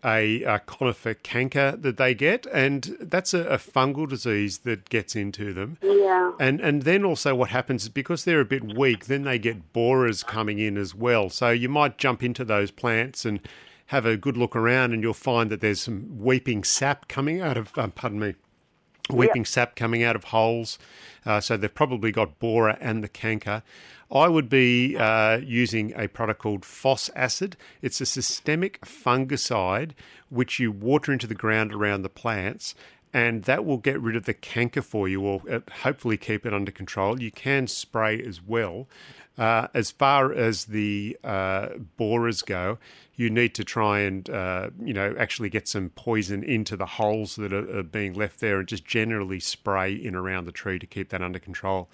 a, 0.04 0.44
uh 0.46 0.60
conifer 0.60 1.14
canker 1.14 1.76
that 1.78 1.98
they 1.98 2.14
get, 2.16 2.46
and 2.48 2.98
that's 3.00 3.34
a, 3.34 3.46
a 3.46 3.58
fungal 3.58 4.08
disease 4.08 4.60
that 4.60 4.90
gets 4.90 5.16
into 5.16 5.54
them. 5.54 5.78
Yeah. 5.82 6.32
And 6.40 6.60
and 6.60 6.84
then 6.84 7.06
also 7.06 7.36
what 7.36 7.50
happens 7.50 7.84
is 7.84 7.90
because 7.90 8.24
they're 8.24 8.42
a 8.42 8.46
bit 8.46 8.78
weak, 8.78 9.06
then 9.06 9.24
they 9.24 9.40
get 9.40 9.74
borers 9.74 10.24
coming 10.24 10.60
in 10.60 10.78
as 10.78 10.96
well. 10.96 11.30
So 11.30 11.50
you 11.50 11.70
might 11.70 11.98
jump 11.98 12.24
into 12.24 12.44
those 12.44 12.72
plants 12.72 13.26
and 13.26 13.40
have 13.88 14.06
a 14.06 14.16
good 14.16 14.38
look 14.38 14.56
around, 14.56 14.94
and 14.94 15.04
you'll 15.04 15.14
find 15.14 15.50
that 15.50 15.60
there's 15.60 15.82
some 15.82 16.18
weeping 16.18 16.64
sap 16.64 17.10
coming 17.10 17.42
out 17.42 17.58
of, 17.58 17.78
um, 17.78 17.92
pardon 17.92 18.20
me, 18.20 18.36
weeping 19.10 19.44
sap 19.44 19.76
coming 19.76 20.02
out 20.02 20.16
of 20.16 20.26
holes. 20.26 20.80
Uh, 21.26 21.42
so 21.42 21.58
they've 21.58 21.74
probably 21.74 22.12
got 22.12 22.40
borer 22.40 22.78
and 22.80 23.04
the 23.04 23.10
canker. 23.10 23.64
I 24.12 24.28
would 24.28 24.50
be 24.50 24.98
uh, 24.98 25.38
using 25.38 25.94
a 25.96 26.08
product 26.08 26.42
called 26.42 26.66
Phos 26.66 27.10
Acid. 27.16 27.56
It's 27.82 28.02
a 28.02 28.06
systemic 28.06 28.82
fungicide 28.82 29.92
which 30.30 30.60
you 30.60 30.72
water 30.72 31.14
into 31.14 31.28
the 31.28 31.36
ground 31.36 31.74
around 31.74 32.02
the 32.02 32.10
plants. 32.10 32.76
And 33.14 33.44
that 33.44 33.66
will 33.66 33.78
get 33.78 34.00
rid 34.00 34.16
of 34.16 34.26
the 34.26 34.34
canker 34.34 34.82
for 34.82 35.08
you, 35.08 35.22
or 35.22 35.42
uh, 35.50 35.60
hopefully 35.84 36.16
keep 36.16 36.46
it 36.46 36.54
under 36.54 36.72
control. 36.72 37.22
You 37.22 37.32
can 37.32 37.68
spray 37.68 38.22
as 38.24 38.42
well. 38.42 38.88
Uh, 39.38 39.68
as 39.74 39.92
far 39.92 40.32
as 40.32 40.66
the 40.66 41.18
uh, 41.24 41.70
borers 41.98 42.42
go, 42.42 42.78
you 43.16 43.30
need 43.30 43.54
to 43.56 43.64
try 43.64 44.00
and 44.00 44.30
uh, 44.30 44.70
you 44.82 44.94
know 44.94 45.14
actually 45.18 45.50
get 45.50 45.68
some 45.68 45.90
poison 45.90 46.44
into 46.44 46.78
the 46.78 46.86
holes 46.86 47.36
that 47.36 47.52
are, 47.52 47.80
are, 47.80 47.84
being 47.84 48.14
left 48.14 48.40
there, 48.40 48.60
and 48.60 48.68
just 48.68 48.86
generally 48.86 49.40
spray 49.40 49.94
in 49.94 50.16
around 50.16 50.46
the 50.46 50.52
tree 50.52 50.80
to 50.80 50.86
keep 50.86 51.10
that 51.10 51.22
under 51.22 51.40
control. 51.40 51.90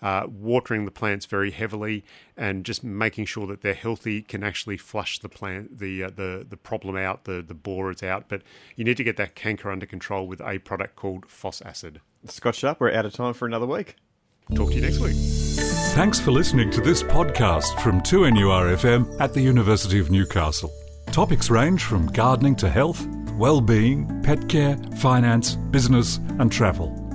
Uh, 0.00 0.26
watering 0.28 0.84
the 0.84 0.90
plants 0.90 1.26
very 1.26 1.50
heavily 1.50 2.04
and 2.36 2.64
just 2.64 2.84
making 2.84 3.24
sure 3.24 3.46
that 3.48 3.62
they're 3.62 3.74
healthy 3.74 4.22
can 4.22 4.44
actually 4.44 4.76
flush 4.76 5.18
the 5.18 5.28
plant 5.28 5.78
the 5.78 6.04
uh, 6.04 6.10
the 6.14 6.46
the 6.48 6.56
problem 6.56 6.96
out, 6.96 7.24
the 7.24 7.42
the 7.42 7.54
borers 7.54 8.02
out. 8.02 8.28
But 8.28 8.42
you 8.76 8.84
need 8.84 8.96
to 8.98 9.04
get 9.04 9.16
that 9.16 9.34
canker 9.34 9.70
under 9.70 9.86
control 9.86 10.28
with 10.28 10.40
a 10.40 10.58
product 10.58 10.96
called 10.96 11.26
Phos 11.26 11.60
Acid. 11.62 12.00
Scott 12.26 12.54
Sharp, 12.54 12.80
we're 12.80 12.92
out 12.92 13.06
of 13.06 13.12
time 13.12 13.34
for 13.34 13.46
another 13.46 13.66
week. 13.66 13.96
Talk 14.54 14.70
to 14.70 14.76
you 14.76 14.82
next 14.82 14.98
week. 14.98 15.14
Thanks 15.94 16.18
for 16.18 16.30
listening 16.30 16.70
to 16.70 16.80
this 16.80 17.02
podcast 17.02 17.80
from 17.80 18.00
2NURFM 18.00 19.20
at 19.20 19.34
the 19.34 19.40
University 19.40 19.98
of 19.98 20.10
Newcastle. 20.10 20.72
Topics 21.10 21.50
range 21.50 21.82
from 21.82 22.06
gardening 22.06 22.54
to 22.56 22.70
health, 22.70 23.06
well-being, 23.36 24.22
pet 24.22 24.48
care, 24.48 24.76
finance, 24.98 25.56
business 25.56 26.18
and 26.38 26.50
travel. 26.50 27.07